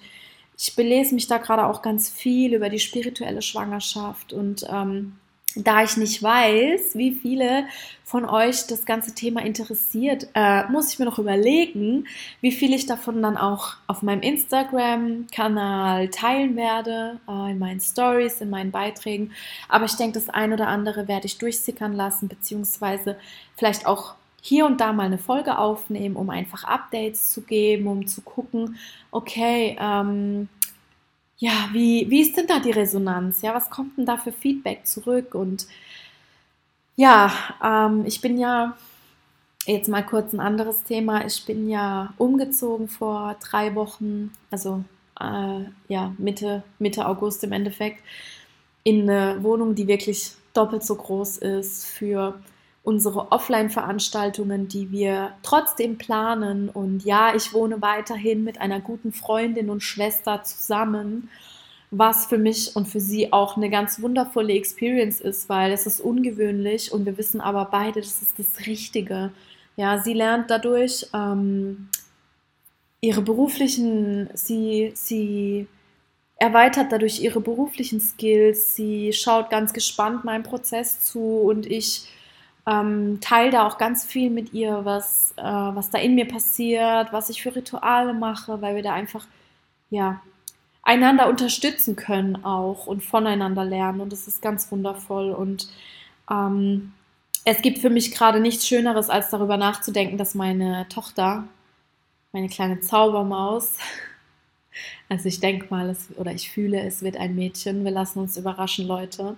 ich 0.57 0.75
belese 0.75 1.15
mich 1.15 1.27
da 1.27 1.37
gerade 1.37 1.65
auch 1.65 1.81
ganz 1.81 2.09
viel 2.09 2.53
über 2.53 2.69
die 2.69 2.79
spirituelle 2.79 3.41
Schwangerschaft 3.41 4.33
und 4.33 4.65
ähm, 4.69 5.13
da 5.55 5.83
ich 5.83 5.97
nicht 5.97 6.21
weiß, 6.21 6.95
wie 6.95 7.13
viele 7.13 7.65
von 8.03 8.25
euch 8.25 8.67
das 8.67 8.85
ganze 8.85 9.15
Thema 9.15 9.41
interessiert, 9.41 10.27
äh, 10.33 10.65
muss 10.69 10.93
ich 10.93 10.99
mir 10.99 11.05
noch 11.05 11.19
überlegen, 11.19 12.07
wie 12.41 12.51
viel 12.51 12.73
ich 12.73 12.85
davon 12.85 13.21
dann 13.21 13.37
auch 13.37 13.75
auf 13.87 14.01
meinem 14.01 14.21
Instagram-Kanal 14.21 16.09
teilen 16.09 16.55
werde, 16.55 17.19
äh, 17.27 17.51
in 17.51 17.59
meinen 17.59 17.79
Stories, 17.79 18.41
in 18.41 18.49
meinen 18.49 18.71
Beiträgen. 18.71 19.31
Aber 19.67 19.85
ich 19.85 19.95
denke, 19.95 20.19
das 20.19 20.29
ein 20.29 20.53
oder 20.53 20.67
andere 20.67 21.07
werde 21.07 21.25
ich 21.25 21.37
durchsickern 21.37 21.93
lassen, 21.93 22.27
beziehungsweise 22.27 23.17
vielleicht 23.55 23.85
auch 23.85 24.15
hier 24.41 24.65
und 24.65 24.79
da 24.79 24.93
mal 24.93 25.05
eine 25.05 25.17
Folge 25.17 25.57
aufnehmen, 25.57 26.15
um 26.15 26.29
einfach 26.29 26.63
Updates 26.63 27.31
zu 27.31 27.41
geben, 27.41 27.87
um 27.87 28.07
zu 28.07 28.21
gucken, 28.21 28.77
okay, 29.11 29.77
ähm, 29.79 30.49
ja, 31.37 31.69
wie, 31.71 32.09
wie 32.09 32.21
ist 32.21 32.37
denn 32.37 32.47
da 32.47 32.59
die 32.59 32.71
Resonanz? 32.71 33.41
Ja, 33.41 33.53
was 33.53 33.69
kommt 33.69 33.97
denn 33.97 34.05
da 34.05 34.17
für 34.17 34.31
Feedback 34.31 34.85
zurück? 34.85 35.35
Und 35.35 35.67
ja, 36.95 37.31
ähm, 37.63 38.03
ich 38.05 38.21
bin 38.21 38.37
ja, 38.37 38.75
jetzt 39.65 39.87
mal 39.87 40.05
kurz 40.05 40.33
ein 40.33 40.41
anderes 40.41 40.83
Thema, 40.83 41.25
ich 41.25 41.45
bin 41.45 41.69
ja 41.69 42.13
umgezogen 42.17 42.89
vor 42.89 43.37
drei 43.41 43.75
Wochen, 43.75 44.31
also 44.51 44.83
äh, 45.19 45.63
ja, 45.87 46.13
Mitte, 46.17 46.63
Mitte 46.79 47.05
August 47.07 47.43
im 47.43 47.51
Endeffekt, 47.51 48.03
in 48.83 49.09
eine 49.09 49.41
Wohnung, 49.43 49.75
die 49.75 49.87
wirklich 49.87 50.31
doppelt 50.53 50.83
so 50.83 50.95
groß 50.95 51.37
ist 51.37 51.85
für 51.85 52.39
unsere 52.89 53.31
Offline-Veranstaltungen, 53.31 54.67
die 54.67 54.91
wir 54.91 55.33
trotzdem 55.43 55.99
planen. 55.99 56.69
Und 56.69 57.05
ja, 57.05 57.35
ich 57.35 57.53
wohne 57.53 57.83
weiterhin 57.83 58.43
mit 58.43 58.59
einer 58.59 58.79
guten 58.79 59.11
Freundin 59.13 59.69
und 59.69 59.83
Schwester 59.83 60.41
zusammen. 60.43 61.29
was 61.91 62.27
für 62.27 62.37
mich 62.37 62.75
und 62.75 62.87
für 62.87 62.99
sie 62.99 63.33
auch 63.33 63.57
eine 63.57 63.69
ganz 63.69 63.99
wundervolle 63.99 64.53
Experience 64.53 65.19
ist, 65.21 65.49
weil 65.49 65.71
es 65.71 65.87
ist 65.87 65.99
ungewöhnlich 65.99 66.91
und 66.91 67.05
wir 67.05 67.17
wissen 67.17 67.41
aber 67.41 67.65
beide, 67.65 67.99
das 67.99 68.21
ist 68.21 68.37
das 68.37 68.67
Richtige. 68.67 69.31
Ja, 69.75 69.97
sie 69.97 70.13
lernt 70.13 70.51
dadurch 70.51 71.07
ähm, 71.15 71.89
ihre 73.01 73.23
beruflichen, 73.23 74.29
sie, 74.35 74.91
sie 74.93 75.67
erweitert 76.35 76.91
dadurch 76.91 77.21
ihre 77.21 77.41
beruflichen 77.41 77.99
Skills, 77.99 78.75
sie 78.75 79.11
schaut 79.11 79.49
ganz 79.49 79.73
gespannt 79.73 80.23
meinem 80.23 80.43
Prozess 80.43 80.99
zu 80.99 81.39
und 81.49 81.65
ich 81.65 82.03
ähm, 82.69 83.19
teile 83.19 83.51
da 83.51 83.67
auch 83.67 83.77
ganz 83.77 84.05
viel 84.05 84.29
mit 84.29 84.53
ihr, 84.53 84.85
was, 84.85 85.33
äh, 85.37 85.43
was 85.43 85.89
da 85.89 85.97
in 85.97 86.15
mir 86.15 86.27
passiert, 86.27 87.11
was 87.11 87.29
ich 87.29 87.41
für 87.41 87.55
Rituale 87.55 88.13
mache, 88.13 88.61
weil 88.61 88.75
wir 88.75 88.83
da 88.83 88.93
einfach, 88.93 89.25
ja, 89.89 90.21
einander 90.83 91.29
unterstützen 91.29 91.95
können 91.95 92.43
auch 92.43 92.85
und 92.85 93.03
voneinander 93.03 93.65
lernen. 93.65 94.01
Und 94.01 94.11
das 94.13 94.27
ist 94.27 94.41
ganz 94.41 94.71
wundervoll. 94.71 95.31
Und 95.31 95.67
ähm, 96.29 96.93
es 97.43 97.61
gibt 97.61 97.79
für 97.79 97.89
mich 97.89 98.11
gerade 98.11 98.39
nichts 98.39 98.67
Schöneres, 98.67 99.09
als 99.09 99.29
darüber 99.31 99.57
nachzudenken, 99.57 100.17
dass 100.17 100.35
meine 100.35 100.87
Tochter, 100.89 101.45
meine 102.33 102.49
kleine 102.49 102.81
Zaubermaus, 102.81 103.77
also 105.09 105.27
ich 105.27 105.39
denke 105.39 105.67
mal, 105.69 105.89
es, 105.89 106.09
oder 106.17 106.33
ich 106.33 106.51
fühle, 106.51 106.81
es 106.81 107.01
wird 107.01 107.17
ein 107.17 107.35
Mädchen, 107.35 107.83
wir 107.83 107.91
lassen 107.91 108.19
uns 108.19 108.37
überraschen, 108.37 108.85
Leute, 108.87 109.37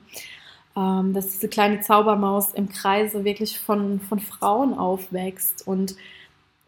ähm, 0.75 1.13
dass 1.13 1.29
diese 1.29 1.49
kleine 1.49 1.81
Zaubermaus 1.81 2.53
im 2.53 2.69
Kreise 2.69 3.23
wirklich 3.25 3.59
von, 3.59 3.99
von 3.99 4.19
Frauen 4.19 4.73
aufwächst 4.73 5.67
und, 5.67 5.95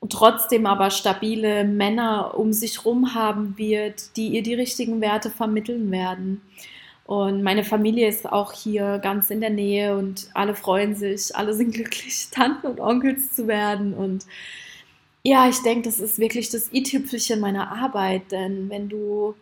trotzdem 0.09 0.65
aber 0.65 0.91
stabile 0.91 1.63
Männer 1.63 2.37
um 2.37 2.51
sich 2.51 2.79
herum 2.79 3.15
haben 3.15 3.57
wird, 3.57 4.17
die 4.17 4.27
ihr 4.27 4.43
die 4.43 4.53
richtigen 4.53 4.99
Werte 4.99 5.29
vermitteln 5.29 5.91
werden. 5.91 6.41
Und 7.05 7.43
meine 7.43 7.63
Familie 7.63 8.07
ist 8.07 8.29
auch 8.29 8.53
hier 8.53 8.99
ganz 8.99 9.29
in 9.29 9.41
der 9.41 9.49
Nähe 9.49 9.97
und 9.97 10.29
alle 10.33 10.55
freuen 10.55 10.95
sich, 10.95 11.35
alle 11.35 11.53
sind 11.53 11.73
glücklich, 11.73 12.29
Tanten 12.31 12.67
und 12.67 12.79
Onkels 12.79 13.33
zu 13.33 13.47
werden. 13.47 13.93
Und 13.93 14.25
ja, 15.23 15.47
ich 15.49 15.61
denke, 15.61 15.87
das 15.87 15.99
ist 15.99 16.19
wirklich 16.19 16.49
das 16.49 16.71
i-Tüpfelchen 16.73 17.39
meiner 17.39 17.71
Arbeit, 17.71 18.31
denn 18.31 18.69
wenn 18.69 18.89
du, 18.89 19.35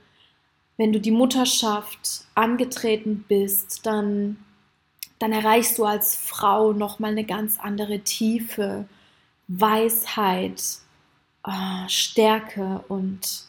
wenn 0.77 0.91
du 0.91 0.99
die 0.99 1.11
Mutterschaft 1.11 2.25
angetreten 2.35 3.25
bist, 3.27 3.85
dann 3.85 4.37
dann 5.21 5.33
erreichst 5.33 5.77
du 5.77 5.85
als 5.85 6.15
Frau 6.15 6.73
nochmal 6.73 7.11
eine 7.11 7.25
ganz 7.25 7.59
andere 7.59 7.99
Tiefe, 7.99 8.85
Weisheit, 9.47 10.61
äh, 11.45 11.89
Stärke 11.89 12.83
und 12.87 13.45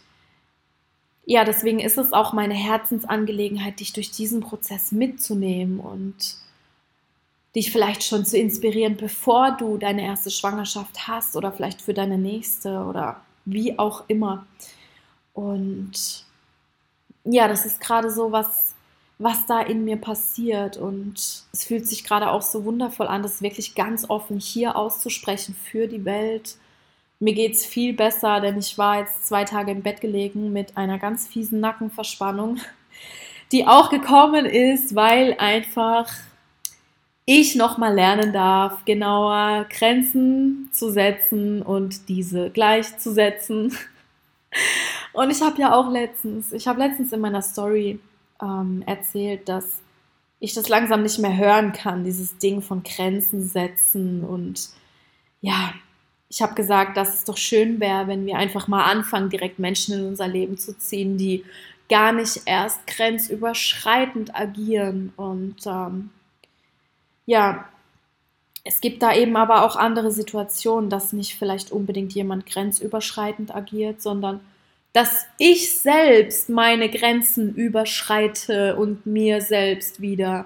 ja, 1.25 1.45
deswegen 1.45 1.79
ist 1.79 1.99
es 1.99 2.13
auch 2.13 2.33
meine 2.33 2.55
Herzensangelegenheit, 2.55 3.79
dich 3.81 3.93
durch 3.93 4.11
diesen 4.11 4.41
Prozess 4.41 4.91
mitzunehmen 4.91 5.79
und 5.79 6.37
dich 7.55 7.71
vielleicht 7.71 8.03
schon 8.03 8.25
zu 8.25 8.37
inspirieren, 8.37 8.97
bevor 8.97 9.53
du 9.53 9.77
deine 9.77 10.03
erste 10.05 10.31
Schwangerschaft 10.31 11.07
hast 11.07 11.37
oder 11.37 11.53
vielleicht 11.53 11.81
für 11.81 11.95
deine 11.95 12.19
nächste 12.19 12.85
oder 12.85 13.21
wie 13.45 13.79
auch 13.79 14.05
immer. 14.09 14.47
Und 15.33 16.25
ja, 17.25 17.47
das 17.47 17.67
ist 17.67 17.81
gerade 17.81 18.11
so 18.11 18.33
was, 18.33 18.72
was 19.23 19.47
da 19.47 19.61
in 19.61 19.85
mir 19.85 19.97
passiert. 19.97 20.77
Und 20.77 21.15
es 21.53 21.65
fühlt 21.65 21.87
sich 21.87 22.05
gerade 22.05 22.31
auch 22.31 22.43
so 22.43 22.65
wundervoll 22.65 23.07
an, 23.07 23.23
das 23.23 23.43
wirklich 23.43 23.75
ganz 23.75 24.09
offen 24.09 24.39
hier 24.39 24.77
auszusprechen 24.77 25.55
für 25.55 25.87
die 25.87 26.05
Welt. 26.05 26.57
Mir 27.21 27.35
geht 27.35 27.55
es 27.55 27.65
viel 27.65 27.93
besser, 27.95 28.41
denn 28.41 28.59
ich 28.59 28.79
war 28.79 28.99
jetzt 28.99 29.29
zwei 29.29 29.45
Tage 29.45 29.71
im 29.71 29.83
Bett 29.83 30.01
gelegen 30.01 30.53
mit 30.53 30.77
einer 30.77 30.99
ganz 30.99 31.29
fiesen 31.29 31.61
Nackenverspannung, 31.61 32.59
die 33.53 33.67
auch 33.67 33.91
gekommen 33.91 34.45
ist, 34.45 34.95
weil 34.95 35.37
einfach 35.39 36.09
ich 37.25 37.55
nochmal 37.55 37.95
lernen 37.95 38.33
darf, 38.33 38.85
genauer 38.85 39.67
Grenzen 39.71 40.69
zu 40.73 40.91
setzen 40.91 41.63
und 41.63 42.09
diese 42.09 42.51
gleichzusetzen. 42.51 43.77
Und 45.13 45.31
ich 45.31 45.43
habe 45.43 45.61
ja 45.61 45.75
auch 45.75 45.91
letztens, 45.91 46.53
ich 46.53 46.67
habe 46.67 46.81
letztens 46.81 47.13
in 47.13 47.21
meiner 47.21 47.43
Story 47.43 48.01
ähm, 48.43 48.83
erzählt, 48.87 49.49
dass 49.49 49.81
ich 50.41 50.55
das 50.55 50.69
langsam 50.69 51.03
nicht 51.03 51.21
mehr 51.21 51.37
hören 51.37 51.73
kann, 51.73 52.05
dieses 52.05 52.37
Ding 52.39 52.63
von 52.63 52.83
Grenzen 52.83 53.47
setzen. 53.47 54.25
Und 54.25 54.71
ja, 55.41 55.73
ich 56.29 56.43
habe 56.43 56.55
gesagt, 56.55 56.97
dass 56.97 57.15
es 57.15 57.25
doch 57.25 57.37
schön 57.37 57.79
wäre, 57.79 58.09
wenn 58.09 58.27
wir 58.27 58.37
einfach 58.37 58.67
mal 58.67 58.85
anfangen, 58.85 59.31
direkt 59.31 59.59
Menschen 59.59 59.95
in 59.95 60.07
unser 60.07 60.27
Leben 60.27 60.59
zu 60.59 60.77
ziehen, 60.77 61.17
die 61.17 61.45
gar 61.89 62.13
nicht 62.13 62.43
erst 62.47 62.87
grenzüberschreitend 62.87 64.35
agieren. 64.35 65.13
Und 65.17 65.65
ähm, 65.67 66.11
ja, 67.27 67.69
es 68.65 68.81
gibt 68.81 69.03
da 69.03 69.15
eben 69.15 69.37
aber 69.37 69.65
auch 69.65 69.77
andere 69.77 70.11
Situationen, 70.11 70.91
dass 70.91 71.13
nicht 71.13 71.37
vielleicht 71.37 71.71
unbedingt 71.71 72.15
jemand 72.15 72.47
grenzüberschreitend 72.47 73.55
agiert, 73.55 74.03
sondern 74.03 74.41
dass 74.93 75.27
ich 75.39 75.81
selbst 75.81 76.49
meine 76.49 76.91
Grenzen 76.91 77.55
überschreite 77.55 78.77
und 78.77 79.07
mir 79.07 79.41
selbst 79.41 80.01
wieder 80.01 80.45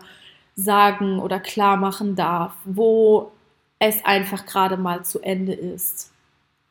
sagen 0.54 1.18
oder 1.18 1.40
klar 1.40 1.76
machen 1.76 2.16
darf, 2.16 2.52
wo 2.64 3.32
es 3.78 4.04
einfach 4.04 4.46
gerade 4.46 4.76
mal 4.76 5.04
zu 5.04 5.20
Ende 5.20 5.52
ist. 5.52 6.12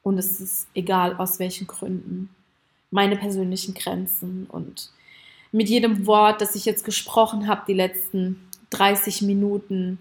Und 0.02 0.18
es 0.18 0.40
ist 0.40 0.68
egal 0.74 1.16
aus 1.18 1.40
welchen 1.40 1.68
Gründen. 1.68 2.30
Meine 2.92 3.18
persönlichen 3.18 3.74
Grenzen. 3.74 4.48
Und 4.50 4.92
mit 5.52 5.70
jedem 5.70 6.08
Wort, 6.08 6.42
das 6.42 6.56
ich 6.56 6.66
jetzt 6.66 6.86
gesprochen 6.86 7.48
habe, 7.48 7.64
die 7.68 7.74
letzten 7.74 8.48
30 8.72 9.22
Minuten, 9.24 10.00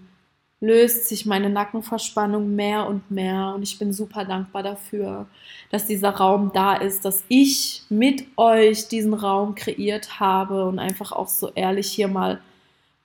löst 0.61 1.07
sich 1.07 1.25
meine 1.25 1.49
Nackenverspannung 1.49 2.55
mehr 2.55 2.87
und 2.87 3.11
mehr 3.11 3.53
und 3.55 3.63
ich 3.63 3.77
bin 3.77 3.93
super 3.93 4.25
dankbar 4.25 4.63
dafür, 4.63 5.27
dass 5.69 5.85
dieser 5.85 6.11
Raum 6.11 6.51
da 6.53 6.75
ist, 6.75 7.05
dass 7.05 7.23
ich 7.27 7.83
mit 7.89 8.25
euch 8.37 8.87
diesen 8.87 9.13
Raum 9.13 9.55
kreiert 9.55 10.19
habe 10.19 10.65
und 10.65 10.79
einfach 10.79 11.11
auch 11.11 11.27
so 11.27 11.51
ehrlich 11.55 11.91
hier 11.91 12.07
mal 12.07 12.39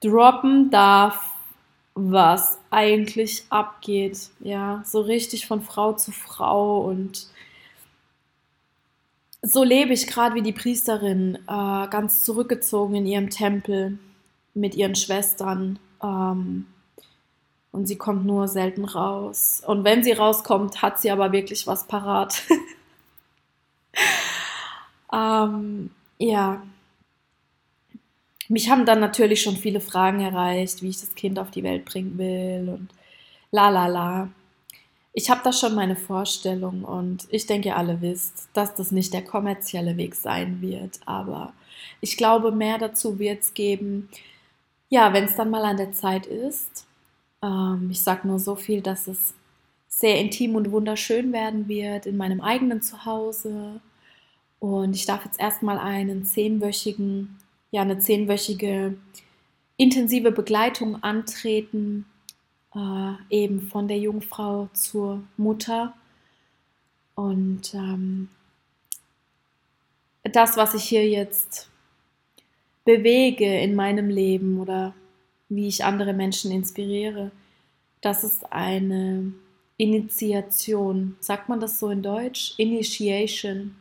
droppen 0.01 0.71
darf, 0.71 1.29
was 1.95 2.59
eigentlich 2.71 3.45
abgeht. 3.51 4.31
Ja, 4.41 4.83
so 4.87 5.01
richtig 5.01 5.47
von 5.47 5.61
Frau 5.61 5.93
zu 5.93 6.13
Frau 6.13 6.81
und 6.83 7.27
so 9.43 9.65
lebe 9.65 9.93
ich 9.93 10.07
gerade 10.07 10.35
wie 10.35 10.43
die 10.43 10.53
Priesterin, 10.53 11.37
äh, 11.49 11.89
ganz 11.89 12.25
zurückgezogen 12.25 12.95
in 12.95 13.07
ihrem 13.07 13.31
Tempel 13.31 13.99
mit 14.55 14.75
ihren 14.75 14.95
Schwestern. 14.95 15.79
Ähm, 16.03 16.67
und 17.73 17.87
sie 17.87 17.97
kommt 17.97 18.27
nur 18.27 18.49
selten 18.49 18.85
raus. 18.85 19.63
Und 19.67 19.85
wenn 19.85 20.03
sie 20.03 20.13
rauskommt, 20.13 20.83
hat 20.83 21.01
sie 21.01 21.11
aber 21.11 21.33
wirklich 21.33 21.67
was 21.67 21.87
parat. 21.87 22.43
ähm, 25.13 25.91
ja. 26.19 26.63
Mich 28.49 28.69
haben 28.69 28.85
dann 28.85 28.99
natürlich 28.99 29.43
schon 29.43 29.57
viele 29.57 29.81
Fragen 29.81 30.21
erreicht, 30.21 30.83
wie 30.83 30.89
ich 30.89 31.01
das 31.01 31.15
Kind 31.15 31.39
auf 31.39 31.53
die 31.53 31.63
Welt 31.63 31.85
bringen 31.85 32.19
will 32.19 32.69
und 32.69 32.89
la 33.53 33.69
la 33.69 33.87
la. 33.87 34.29
Ich 35.13 35.31
habe 35.31 35.41
da 35.45 35.53
schon 35.53 35.75
meine 35.75 35.97
Vorstellung 35.97 36.85
und 36.85 37.27
ich 37.31 37.47
denke, 37.47 37.69
ihr 37.69 37.77
alle 37.77 38.01
wisst, 38.01 38.49
dass 38.53 38.75
das 38.75 38.91
nicht 38.91 39.13
der 39.13 39.25
kommerzielle 39.25 39.97
Weg 39.97 40.15
sein 40.15 40.61
wird, 40.61 41.01
aber 41.05 41.53
ich 42.01 42.17
glaube, 42.17 42.53
mehr 42.53 42.79
dazu 42.79 43.19
wird 43.19 43.43
es 43.43 43.55
geben, 43.55 44.09
ja, 44.89 45.13
wenn 45.13 45.25
es 45.25 45.37
dann 45.37 45.51
mal 45.51 45.65
an 45.65 45.77
der 45.77 45.93
Zeit 45.93 46.27
ist. 46.27 46.87
Ähm, 47.42 47.88
ich 47.90 48.03
sage 48.03 48.26
nur 48.29 48.38
so 48.38 48.57
viel, 48.57 48.83
dass 48.83 49.07
es 49.07 49.35
sehr 49.88 50.18
intim 50.20 50.55
und 50.55 50.70
wunderschön 50.70 51.33
werden 51.33 51.68
wird 51.68 52.07
in 52.07 52.16
meinem 52.16 52.40
eigenen 52.40 52.83
Zuhause. 52.83 53.81
Und 54.59 54.94
ich 54.94 55.07
darf 55.07 55.24
jetzt 55.24 55.40
erstmal 55.40 55.79
einen 55.79 56.24
zehnwöchigen, 56.24 57.38
ja, 57.70 57.83
eine 57.83 57.98
zehnwöchige 57.98 58.96
intensive 59.76 60.33
Begleitung 60.33 61.03
antreten, 61.03 62.05
äh, 62.74 63.12
eben 63.31 63.62
von 63.62 63.88
der 63.88 63.99
Jungfrau 63.99 64.68
zur 64.74 65.22
Mutter. 65.36 65.95
Und 67.14 67.74
ähm, 67.74 68.28
das, 70.22 70.57
was 70.57 70.74
ich 70.74 70.84
hier 70.84 71.09
jetzt 71.09 71.70
bewege 72.84 73.61
in 73.61 73.74
meinem 73.74 74.09
Leben 74.09 74.61
oder 74.61 74.95
wie 75.51 75.68
ich 75.68 75.84
andere 75.84 76.14
Menschen 76.14 76.51
inspiriere. 76.51 77.30
Das 78.01 78.24
ist 78.24 78.51
eine 78.51 79.32
Initiation. 79.76 81.16
Sagt 81.20 81.48
man 81.48 81.61
das 81.61 81.78
so 81.78 81.90
in 81.90 82.03
Deutsch? 82.03 82.55
Initiation. 82.57 83.76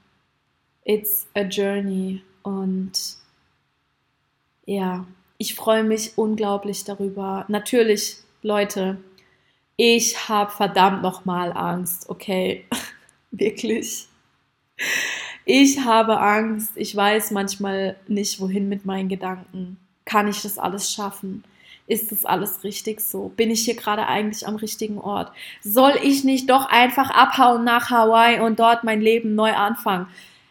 It's 0.83 1.27
a 1.35 1.41
journey. 1.41 2.21
Und 2.43 2.91
ja, 4.65 5.05
ich 5.37 5.55
freue 5.55 5.83
mich 5.83 6.17
unglaublich 6.17 6.83
darüber. 6.83 7.45
Natürlich, 7.47 8.17
Leute, 8.41 8.97
ich 9.77 10.27
habe 10.27 10.51
verdammt 10.51 11.01
nochmal 11.01 11.53
Angst, 11.53 12.09
okay? 12.09 12.65
Wirklich. 13.31 14.07
Ich 15.45 15.79
habe 15.79 16.19
Angst. 16.19 16.71
Ich 16.75 16.95
weiß 16.95 17.31
manchmal 17.31 17.95
nicht, 18.07 18.39
wohin 18.39 18.69
mit 18.69 18.85
meinen 18.85 19.09
Gedanken. 19.09 19.77
Kann 20.05 20.27
ich 20.27 20.41
das 20.41 20.57
alles 20.57 20.91
schaffen? 20.91 21.43
Ist 21.89 22.11
das 22.11 22.23
alles 22.23 22.63
richtig 22.63 23.01
so? 23.01 23.31
Bin 23.35 23.49
ich 23.49 23.65
hier 23.65 23.75
gerade 23.75 24.05
eigentlich 24.05 24.47
am 24.47 24.57
richtigen 24.57 24.99
Ort? 24.99 25.31
Soll 25.61 25.93
ich 26.03 26.23
nicht 26.23 26.47
doch 26.47 26.69
einfach 26.69 27.09
abhauen 27.09 27.63
nach 27.63 27.89
Hawaii 27.89 28.39
und 28.39 28.59
dort 28.59 28.83
mein 28.83 29.01
Leben 29.01 29.33
neu 29.33 29.53
anfangen? 29.53 30.05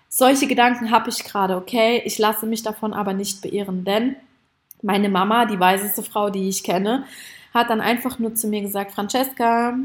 Solche 0.09 0.49
Gedanken 0.49 0.91
habe 0.91 1.11
ich 1.11 1.22
gerade, 1.22 1.55
okay? 1.55 2.03
Ich 2.05 2.18
lasse 2.18 2.45
mich 2.45 2.64
davon 2.64 2.93
aber 2.93 3.12
nicht 3.12 3.41
beirren, 3.41 3.84
denn 3.84 4.16
meine 4.82 5.09
Mama, 5.09 5.45
die 5.45 5.61
weiseste 5.61 6.03
Frau, 6.03 6.28
die 6.28 6.49
ich 6.49 6.64
kenne, 6.64 7.05
hat 7.55 7.70
dann 7.70 7.80
einfach 7.80 8.18
nur 8.18 8.34
zu 8.34 8.49
mir 8.49 8.62
gesagt, 8.62 8.91
Francesca, 8.91 9.78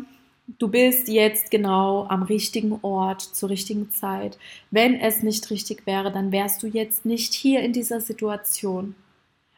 du 0.58 0.68
bist 0.68 1.08
jetzt 1.08 1.52
genau 1.52 2.08
am 2.08 2.24
richtigen 2.24 2.80
Ort 2.82 3.22
zur 3.22 3.50
richtigen 3.50 3.92
Zeit. 3.92 4.40
Wenn 4.72 4.96
es 4.96 5.22
nicht 5.22 5.52
richtig 5.52 5.86
wäre, 5.86 6.12
dann 6.12 6.32
wärst 6.32 6.64
du 6.64 6.68
jetzt 6.68 7.06
nicht 7.06 7.36
hier 7.36 7.60
in 7.60 7.74
dieser 7.74 8.02
Situation. 8.02 8.96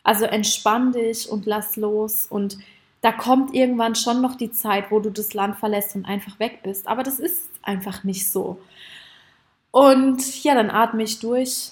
Also 0.05 0.25
entspann 0.25 0.91
dich 0.91 1.27
und 1.27 1.47
lass 1.47 1.77
los 1.77 2.27
und 2.29 2.59
da 3.01 3.11
kommt 3.11 3.55
irgendwann 3.55 3.95
schon 3.95 4.21
noch 4.21 4.35
die 4.35 4.51
Zeit, 4.51 4.91
wo 4.91 4.99
du 4.99 5.09
das 5.09 5.33
Land 5.33 5.57
verlässt 5.57 5.95
und 5.95 6.05
einfach 6.05 6.39
weg 6.39 6.61
bist. 6.63 6.87
Aber 6.87 7.01
das 7.01 7.19
ist 7.19 7.49
einfach 7.63 8.03
nicht 8.03 8.29
so. 8.29 8.59
Und 9.71 10.43
ja, 10.43 10.53
dann 10.53 10.69
atme 10.69 11.03
ich 11.03 11.19
durch 11.19 11.71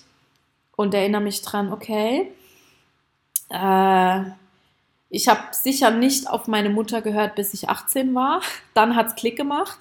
und 0.76 0.96
erinnere 0.96 1.22
mich 1.22 1.44
dran, 1.44 1.72
okay, 1.72 2.32
äh, 3.50 4.22
ich 5.10 5.28
habe 5.28 5.42
sicher 5.52 5.92
nicht 5.92 6.28
auf 6.28 6.48
meine 6.48 6.72
Mutter 6.72 7.04
gehört, 7.04 7.36
bis 7.36 7.54
ich 7.54 7.70
18 7.70 8.16
war. 8.16 8.42
Dann 8.74 8.96
hat 8.96 9.10
es 9.10 9.16
Klick 9.16 9.38
gemacht. 9.38 9.78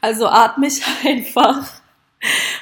Also 0.00 0.26
atme 0.26 0.66
ich 0.66 0.82
einfach 1.04 1.64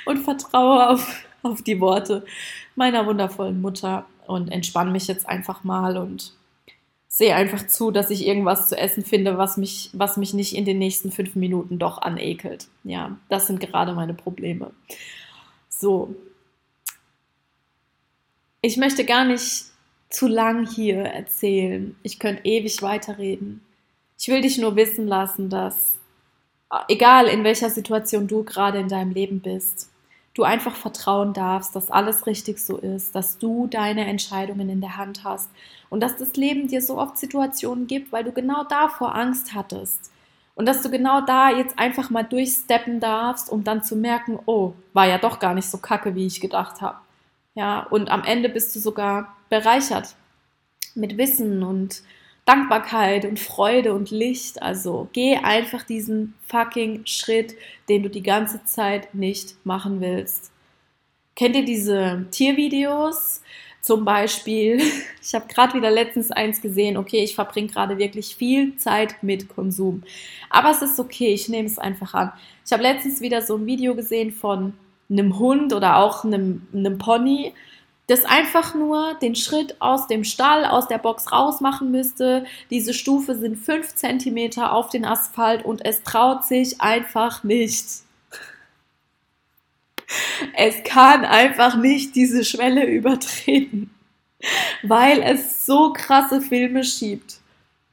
und 0.05 0.25
vertraue 0.25 0.91
auf, 0.91 1.25
auf 1.43 1.63
die 1.63 1.81
Worte 1.81 2.27
meiner 2.75 3.07
wundervollen 3.07 3.63
Mutter 3.63 4.05
und 4.29 4.49
entspanne 4.49 4.91
mich 4.91 5.07
jetzt 5.07 5.29
einfach 5.29 5.65
mal 5.65 5.97
und 5.97 6.33
sehe 7.09 7.35
einfach 7.35 7.67
zu, 7.67 7.91
dass 7.91 8.11
ich 8.11 8.27
irgendwas 8.27 8.69
zu 8.69 8.77
essen 8.77 9.05
finde, 9.05 9.39
was 9.39 9.57
mich, 9.57 9.91
was 9.95 10.17
mich 10.17 10.35
nicht 10.35 10.55
in 10.55 10.65
den 10.65 10.79
nächsten 10.79 11.11
fünf 11.11 11.35
Minuten 11.35 11.79
doch 11.79 11.99
anekelt. 11.99 12.69
Ja, 12.85 13.17
das 13.31 13.47
sind 13.47 13.61
gerade 13.61 13.95
meine 13.95 14.15
Probleme. 14.15 14.71
So. 15.69 16.15
Ich 18.61 18.77
möchte 18.77 19.05
gar 19.05 19.25
nicht 19.25 19.67
zu 20.11 20.27
lang 20.27 20.67
hier 20.67 20.99
erzählen. 20.99 21.97
Ich 22.03 22.19
könnte 22.19 22.45
ewig 22.45 22.83
weiterreden. 22.83 23.63
Ich 24.19 24.29
will 24.29 24.41
dich 24.41 24.59
nur 24.59 24.77
wissen 24.77 25.07
lassen, 25.07 25.49
dass, 25.51 25.95
egal 26.89 27.27
in 27.29 27.45
welcher 27.45 27.71
Situation 27.71 28.27
du 28.27 28.45
gerade 28.45 28.79
in 28.79 28.89
deinem 28.89 29.13
Leben 29.13 29.41
bist, 29.41 29.91
du 30.37 30.43
einfach 30.43 30.75
vertrauen 30.75 31.33
darfst, 31.33 31.75
dass 31.75 31.91
alles 31.91 32.27
richtig 32.27 32.59
so 32.59 32.77
ist, 32.77 33.15
dass 33.15 33.39
du 33.39 33.67
deine 33.69 34.07
Entscheidungen 34.07 34.69
in 34.69 34.83
der 34.83 34.99
Hand 34.99 35.25
hast 35.25 35.51
und 35.89 36.01
dass 36.01 36.17
das 36.17 36.37
Leben 36.37 36.69
dir 36.69 36.83
so 36.83 36.99
oft 36.99 37.17
Situationen 37.17 37.87
gibt, 37.87 38.13
weil 38.13 38.25
du 38.25 38.33
genau 38.33 38.65
davor 38.65 39.15
Angst 39.15 39.55
hattest. 39.55 40.13
Und 40.55 40.67
dass 40.67 40.83
du 40.83 40.91
genau 40.91 41.23
da 41.23 41.51
jetzt 41.51 41.79
einfach 41.79 42.11
mal 42.11 42.23
durchsteppen 42.23 43.01
darfst, 43.01 43.51
um 43.51 43.65
dann 43.65 43.83
zu 43.83 43.97
merken, 43.97 44.39
oh, 44.47 44.75
war 44.93 45.07
ja 45.07 45.19
doch 45.19 45.39
gar 45.39 45.55
nicht 45.55 45.71
so 45.71 45.79
kacke, 45.79 46.15
wie 46.15 46.27
ich 46.27 46.41
gedacht 46.41 46.81
habe. 46.81 46.99
Ja, 47.55 47.81
und 47.91 48.11
am 48.11 48.23
Ende 48.23 48.51
bist 48.51 48.75
du 48.77 48.81
sogar 48.81 49.37
bereichert 49.49 50.17
mit 50.95 51.17
Wissen 51.17 51.63
und 51.63 52.03
Dankbarkeit 52.47 53.25
und 53.25 53.41
Freude 53.41 53.93
und 53.93 54.11
Licht. 54.11 54.63
Also 54.63 55.09
geh 55.13 55.37
einfach 55.37 55.83
diesen 55.83 56.35
fucking 56.47 57.05
Schritt, 57.05 57.57
den 57.89 58.03
du 58.03 58.09
die 58.09 58.23
ganze 58.23 58.65
Zeit 58.65 59.15
nicht 59.15 59.57
machen 59.65 60.01
willst. 60.01 60.53
Kennt 61.35 61.57
ihr 61.57 61.65
diese 61.65 62.27
Tiervideos? 62.31 63.43
Zum 63.83 64.05
Beispiel, 64.05 64.81
ich 65.23 65.35
habe 65.35 65.47
gerade 65.53 65.75
wieder 65.75 65.91
letztens 65.91 66.31
eins 66.31 66.63
gesehen, 66.63 66.97
okay, 66.97 67.23
ich 67.23 67.35
verbringe 67.35 67.69
gerade 67.69 67.99
wirklich 67.99 68.37
viel 68.37 68.77
Zeit 68.77 69.23
mit 69.23 69.49
Konsum. 69.49 70.03
Aber 70.49 70.71
es 70.71 70.83
ist 70.83 70.99
okay, 71.01 71.35
ich 71.35 71.49
nehme 71.49 71.67
es 71.67 71.79
einfach 71.79 72.15
an. 72.15 72.33
Ich 72.65 72.73
habe 72.73 72.83
letztens 72.83 73.21
wieder 73.21 73.43
so 73.43 73.57
ein 73.57 73.67
Video 73.67 73.95
gesehen 73.97 74.33
von 74.33 74.73
einem 75.11 75.39
Hund 75.39 75.73
oder 75.73 75.97
auch 75.97 76.25
einem, 76.25 76.67
einem 76.73 76.99
Pony, 76.99 77.53
das 78.07 78.25
einfach 78.25 78.75
nur 78.75 79.15
den 79.15 79.35
Schritt 79.35 79.81
aus 79.81 80.07
dem 80.07 80.25
Stall, 80.25 80.65
aus 80.65 80.87
der 80.87 80.99
Box 80.99 81.33
raus 81.33 81.61
machen 81.61 81.91
müsste. 81.91 82.47
Diese 82.71 82.95
Stufe 82.95 83.37
sind 83.37 83.57
fünf 83.57 83.95
Zentimeter 83.95 84.73
auf 84.73 84.89
den 84.91 85.05
Asphalt 85.05 85.65
und 85.65 85.85
es 85.85 86.03
traut 86.03 86.45
sich 86.45 86.81
einfach 86.81 87.43
nicht. 87.43 87.87
Es 90.55 90.85
kann 90.85 91.25
einfach 91.25 91.77
nicht 91.77 92.15
diese 92.15 92.45
Schwelle 92.45 92.87
übertreten, 92.87 93.91
weil 94.83 95.21
es 95.23 95.67
so 95.67 95.93
krasse 95.93 96.41
Filme 96.41 96.85
schiebt 96.85 97.41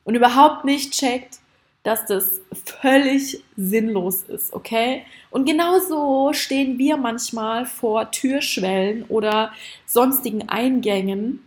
und 0.03 0.13
überhaupt 0.13 0.63
nicht 0.63 0.93
checkt, 0.93 1.39
dass 1.83 2.05
das 2.05 2.41
völlig 2.81 3.43
sinnlos 3.57 4.23
ist, 4.23 4.53
okay? 4.53 5.05
Und 5.29 5.45
genauso 5.45 6.31
stehen 6.33 6.79
wir 6.79 6.95
manchmal 6.95 7.65
vor 7.65 8.09
Türschwellen 8.11 9.03
oder 9.03 9.51
sonstigen 9.85 10.47
Eingängen 10.47 11.43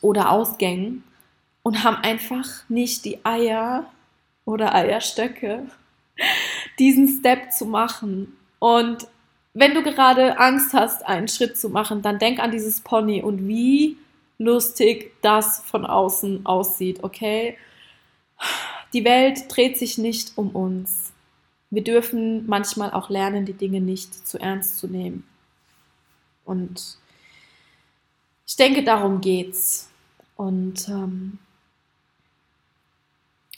oder 0.00 0.30
Ausgängen 0.30 1.02
und 1.62 1.82
haben 1.82 1.96
einfach 1.96 2.46
nicht 2.68 3.04
die 3.04 3.24
Eier 3.24 3.86
oder 4.44 4.74
Eierstöcke, 4.74 5.66
diesen 6.78 7.08
Step 7.08 7.52
zu 7.52 7.66
machen. 7.66 8.36
Und 8.60 9.08
wenn 9.54 9.74
du 9.74 9.82
gerade 9.82 10.38
Angst 10.38 10.72
hast, 10.72 11.04
einen 11.04 11.26
Schritt 11.26 11.58
zu 11.58 11.68
machen, 11.68 12.00
dann 12.02 12.20
denk 12.20 12.38
an 12.38 12.52
dieses 12.52 12.80
Pony 12.80 13.22
und 13.22 13.48
wie 13.48 13.96
lustig 14.38 15.12
das 15.22 15.60
von 15.60 15.84
außen 15.84 16.46
aussieht, 16.46 17.02
okay? 17.02 17.56
Die 18.94 19.04
Welt 19.04 19.46
dreht 19.48 19.76
sich 19.76 19.98
nicht 19.98 20.38
um 20.38 20.50
uns. 20.50 21.12
Wir 21.70 21.82
dürfen 21.82 22.46
manchmal 22.46 22.92
auch 22.92 23.10
lernen, 23.10 23.44
die 23.44 23.52
Dinge 23.52 23.80
nicht 23.80 24.26
zu 24.26 24.38
ernst 24.38 24.78
zu 24.78 24.86
nehmen. 24.86 25.26
Und 26.44 26.98
ich 28.46 28.54
denke, 28.54 28.84
darum 28.84 29.20
geht's. 29.20 29.90
Und 30.36 30.88
ähm, 30.88 31.38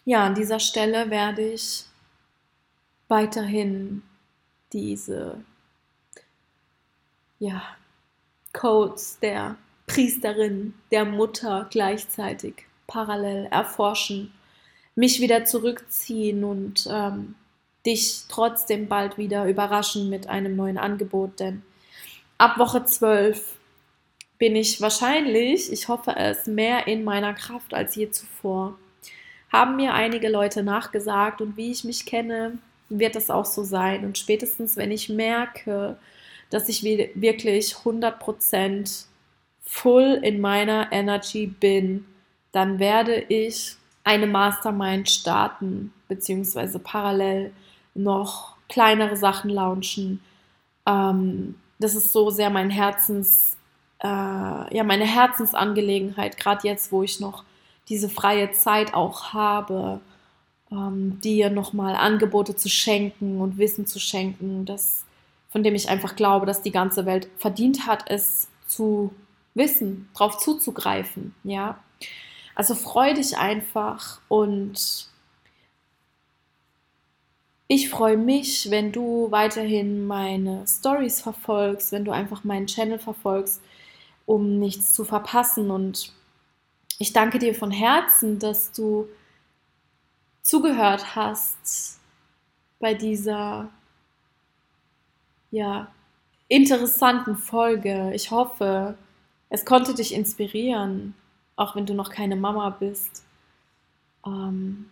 ja, 0.07 0.24
an 0.24 0.34
dieser 0.34 0.59
Stelle 0.59 1.11
werde 1.11 1.53
ich 1.53 1.84
weiterhin 3.09 4.03
diese 4.72 5.45
ja, 7.39 7.62
Codes 8.55 9.18
der 9.20 9.57
Priesterin, 9.87 10.72
der 10.91 11.05
Mutter 11.05 11.66
gleichzeitig 11.70 12.64
parallel 12.87 13.47
erforschen 13.51 14.32
mich 14.97 15.20
wieder 15.20 15.44
zurückziehen 15.44 16.42
und 16.42 16.88
ähm, 16.90 17.36
dich 17.84 18.24
trotzdem 18.28 18.88
bald 18.88 19.16
wieder 19.16 19.47
überraschen 19.47 20.11
mit 20.11 20.28
einem 20.28 20.57
neuen 20.57 20.78
Angebot, 20.78 21.38
denn 21.38 21.62
ab 22.38 22.59
Woche 22.59 22.84
12 22.84 23.57
bin 24.38 24.57
ich 24.57 24.80
wahrscheinlich, 24.80 25.72
ich 25.72 25.88
hoffe 25.88 26.14
es, 26.16 26.47
mehr 26.47 26.88
in 26.88 27.05
meiner 27.05 27.32
Kraft 27.34 27.72
als 27.72 27.94
je 27.94 28.11
zuvor. 28.11 28.78
Haben 29.51 29.76
mir 29.76 29.94
einige 29.94 30.28
Leute 30.28 30.62
nachgesagt 30.62 31.40
und 31.40 31.57
wie 31.57 31.70
ich 31.70 31.84
mich 31.84 32.05
kenne, 32.05 32.59
wird 32.88 33.16
das 33.16 33.30
auch 33.30 33.47
so 33.47 33.62
sein. 33.62 34.05
Und 34.05 34.18
spätestens, 34.18 34.76
wenn 34.76 34.90
ich 34.90 35.09
merke, 35.09 35.97
dass 36.51 36.68
ich 36.68 36.82
wirklich 36.82 37.74
100% 37.74 39.07
full 39.64 40.20
in 40.22 40.40
meiner 40.40 40.92
Energy 40.92 41.47
bin, 41.47 42.07
dann 42.53 42.78
werde 42.78 43.18
ich 43.28 43.76
eine 44.07 44.28
Mastermind 44.28 45.11
starten, 45.11 45.92
beziehungsweise 46.07 46.78
parallel 46.78 47.52
noch 47.94 48.54
kleinere 48.68 49.16
Sachen 49.16 49.50
launchen. 49.50 50.20
Ähm, 50.86 51.57
das 51.80 51.96
ist 51.96 52.12
so 52.12 52.30
sehr 52.30 52.48
mein 52.48 52.70
Herzens, 52.70 53.57
äh, 53.98 54.07
ja, 54.07 54.84
meine 54.84 55.07
Herzensangelegenheit, 55.07 56.36
gerade 56.38 56.68
jetzt, 56.68 56.92
wo 56.92 57.02
ich 57.02 57.18
noch 57.18 57.42
diese 57.88 58.09
freie 58.09 58.52
Zeit 58.52 58.94
auch 58.94 59.32
habe, 59.32 60.00
ähm, 60.70 61.20
dir 61.20 61.50
nochmal 61.50 61.96
Angebote 61.96 62.54
zu 62.54 62.68
schenken 62.68 63.40
und 63.40 63.59
Wissen 63.59 63.86
zu 63.88 63.98
schenken, 63.98 64.66
das, 64.66 65.04
von 65.50 65.64
dem 65.64 65.74
ich 65.74 65.88
einfach 65.88 66.14
glaube, 66.14 66.46
dass 66.46 66.62
die 66.62 66.72
ganze 66.72 67.07
Welt 67.07 67.28
verdient 67.38 67.88
hat, 67.88 68.04
es 68.09 68.46
zu 68.68 69.12
wissen, 69.54 70.09
darauf 70.14 70.38
zuzugreifen, 70.38 71.34
ja. 71.42 71.78
Also 72.57 72.74
freu 72.74 73.12
dich 73.12 73.36
einfach 73.36 74.18
und 74.28 75.09
ich 77.68 77.90
freue 77.90 78.16
mich, 78.16 78.70
wenn 78.70 78.92
du 78.92 79.30
weiterhin 79.30 80.07
meine 80.07 80.66
Stories 80.66 81.20
verfolgst, 81.20 81.92
wenn 81.92 82.07
du 82.07 82.12
einfach 82.12 82.44
meinen 82.44 82.66
Channel 82.66 82.98
verfolgst, 82.98 83.61
um 84.24 84.59
nichts 84.59 84.94
zu 84.94 85.04
verpassen. 85.04 85.70
Und 85.70 86.14
ich 86.98 87.12
danke 87.12 87.38
dir 87.38 87.54
von 87.54 87.70
Herzen, 87.70 88.38
dass 88.38 88.72
du 88.72 89.07
zugehört 90.40 91.14
hast 91.14 92.00
bei 92.80 92.94
dieser 92.94 93.68
ja, 95.50 95.88
interessanten 96.48 97.36
Folge. 97.36 98.12
Ich 98.14 98.30
hoffe, 98.30 98.96
es 99.50 99.66
konnte 99.66 99.94
dich 99.94 100.14
inspirieren, 100.14 101.14
auch 101.57 101.74
wenn 101.74 101.86
du 101.86 101.94
noch 101.94 102.11
keine 102.11 102.36
Mama 102.36 102.70
bist. 102.70 103.24
Ähm, 104.24 104.90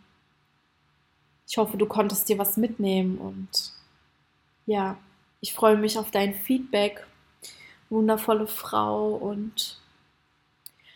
ich 1.47 1.59
hoffe, 1.59 1.77
du 1.77 1.87
konntest 1.87 2.29
dir 2.29 2.39
was 2.39 2.57
mitnehmen 2.57 3.19
und 3.19 3.73
ja, 4.67 4.97
ich 5.41 5.53
freue 5.53 5.77
mich 5.77 5.99
auf 5.99 6.11
dein 6.11 6.35
Feedback, 6.35 7.07
wundervolle 7.91 8.47
Frau 8.47 9.11
und 9.11 9.79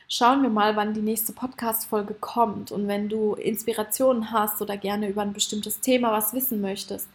schauen 0.09 0.43
wir 0.43 0.49
mal, 0.49 0.75
wann 0.75 0.95
die 0.95 1.03
nächste 1.03 1.35
Podcast-Folge 1.35 2.15
kommt. 2.15 2.73
Und 2.73 2.89
wenn 2.89 3.11
du 3.11 3.35
Inspirationen 3.35 4.33
hast 4.33 4.63
oder 4.63 4.79
gerne 4.79 5.09
über 5.09 5.21
ein 5.21 5.35
bestimmtes 5.35 5.81
Thema 5.81 6.13
was 6.13 6.33
wissen 6.33 6.63
möchtest, 6.63 7.09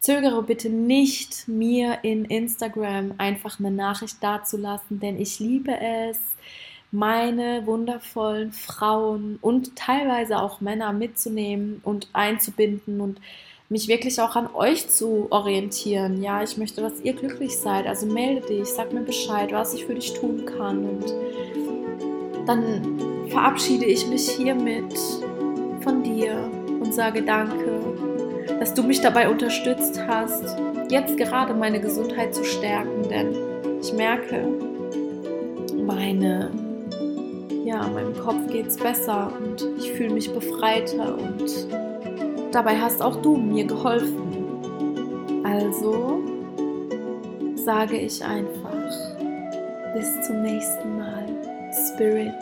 zögere 0.00 0.42
bitte 0.42 0.68
nicht, 0.68 1.46
mir 1.46 2.00
in 2.02 2.24
Instagram 2.24 3.14
einfach 3.18 3.60
eine 3.60 3.70
Nachricht 3.70 4.22
dazulassen, 4.22 4.98
denn 4.98 5.18
ich 5.18 5.38
liebe 5.38 5.78
es, 5.80 6.18
meine 6.94 7.66
wundervollen 7.66 8.52
Frauen 8.52 9.38
und 9.40 9.74
teilweise 9.74 10.40
auch 10.40 10.60
Männer 10.60 10.92
mitzunehmen 10.92 11.80
und 11.82 12.06
einzubinden 12.12 13.00
und 13.00 13.20
mich 13.68 13.88
wirklich 13.88 14.20
auch 14.20 14.36
an 14.36 14.48
euch 14.54 14.88
zu 14.88 15.26
orientieren. 15.30 16.22
Ja, 16.22 16.44
ich 16.44 16.56
möchte, 16.56 16.82
dass 16.82 17.00
ihr 17.00 17.14
glücklich 17.14 17.58
seid. 17.58 17.88
Also 17.88 18.06
melde 18.06 18.46
dich, 18.46 18.68
sag 18.68 18.92
mir 18.92 19.00
Bescheid, 19.00 19.50
was 19.50 19.74
ich 19.74 19.84
für 19.84 19.94
dich 19.96 20.14
tun 20.14 20.46
kann. 20.46 20.88
Und 20.88 21.12
dann 22.46 23.28
verabschiede 23.28 23.86
ich 23.86 24.06
mich 24.06 24.30
hiermit 24.30 24.96
von 25.80 26.04
dir 26.04 26.48
und 26.80 26.94
sage 26.94 27.22
danke, 27.22 27.80
dass 28.60 28.72
du 28.72 28.84
mich 28.84 29.00
dabei 29.00 29.28
unterstützt 29.28 30.00
hast, 30.06 30.56
jetzt 30.90 31.16
gerade 31.16 31.54
meine 31.54 31.80
Gesundheit 31.80 32.36
zu 32.36 32.44
stärken, 32.44 33.08
denn 33.08 33.34
ich 33.80 33.92
merke, 33.92 34.46
meine 35.84 36.63
ja, 37.64 37.88
meinem 37.88 38.14
Kopf 38.18 38.46
geht 38.50 38.66
es 38.66 38.76
besser 38.76 39.32
und 39.38 39.66
ich 39.78 39.92
fühle 39.92 40.12
mich 40.14 40.32
befreiter 40.32 41.16
und 41.16 41.50
dabei 42.52 42.76
hast 42.76 43.00
auch 43.02 43.16
du 43.22 43.36
mir 43.36 43.64
geholfen. 43.64 45.42
Also 45.44 46.22
sage 47.54 47.96
ich 47.98 48.22
einfach 48.22 48.70
bis 49.94 50.26
zum 50.26 50.42
nächsten 50.42 50.98
Mal. 50.98 51.26
Spirit 51.94 52.34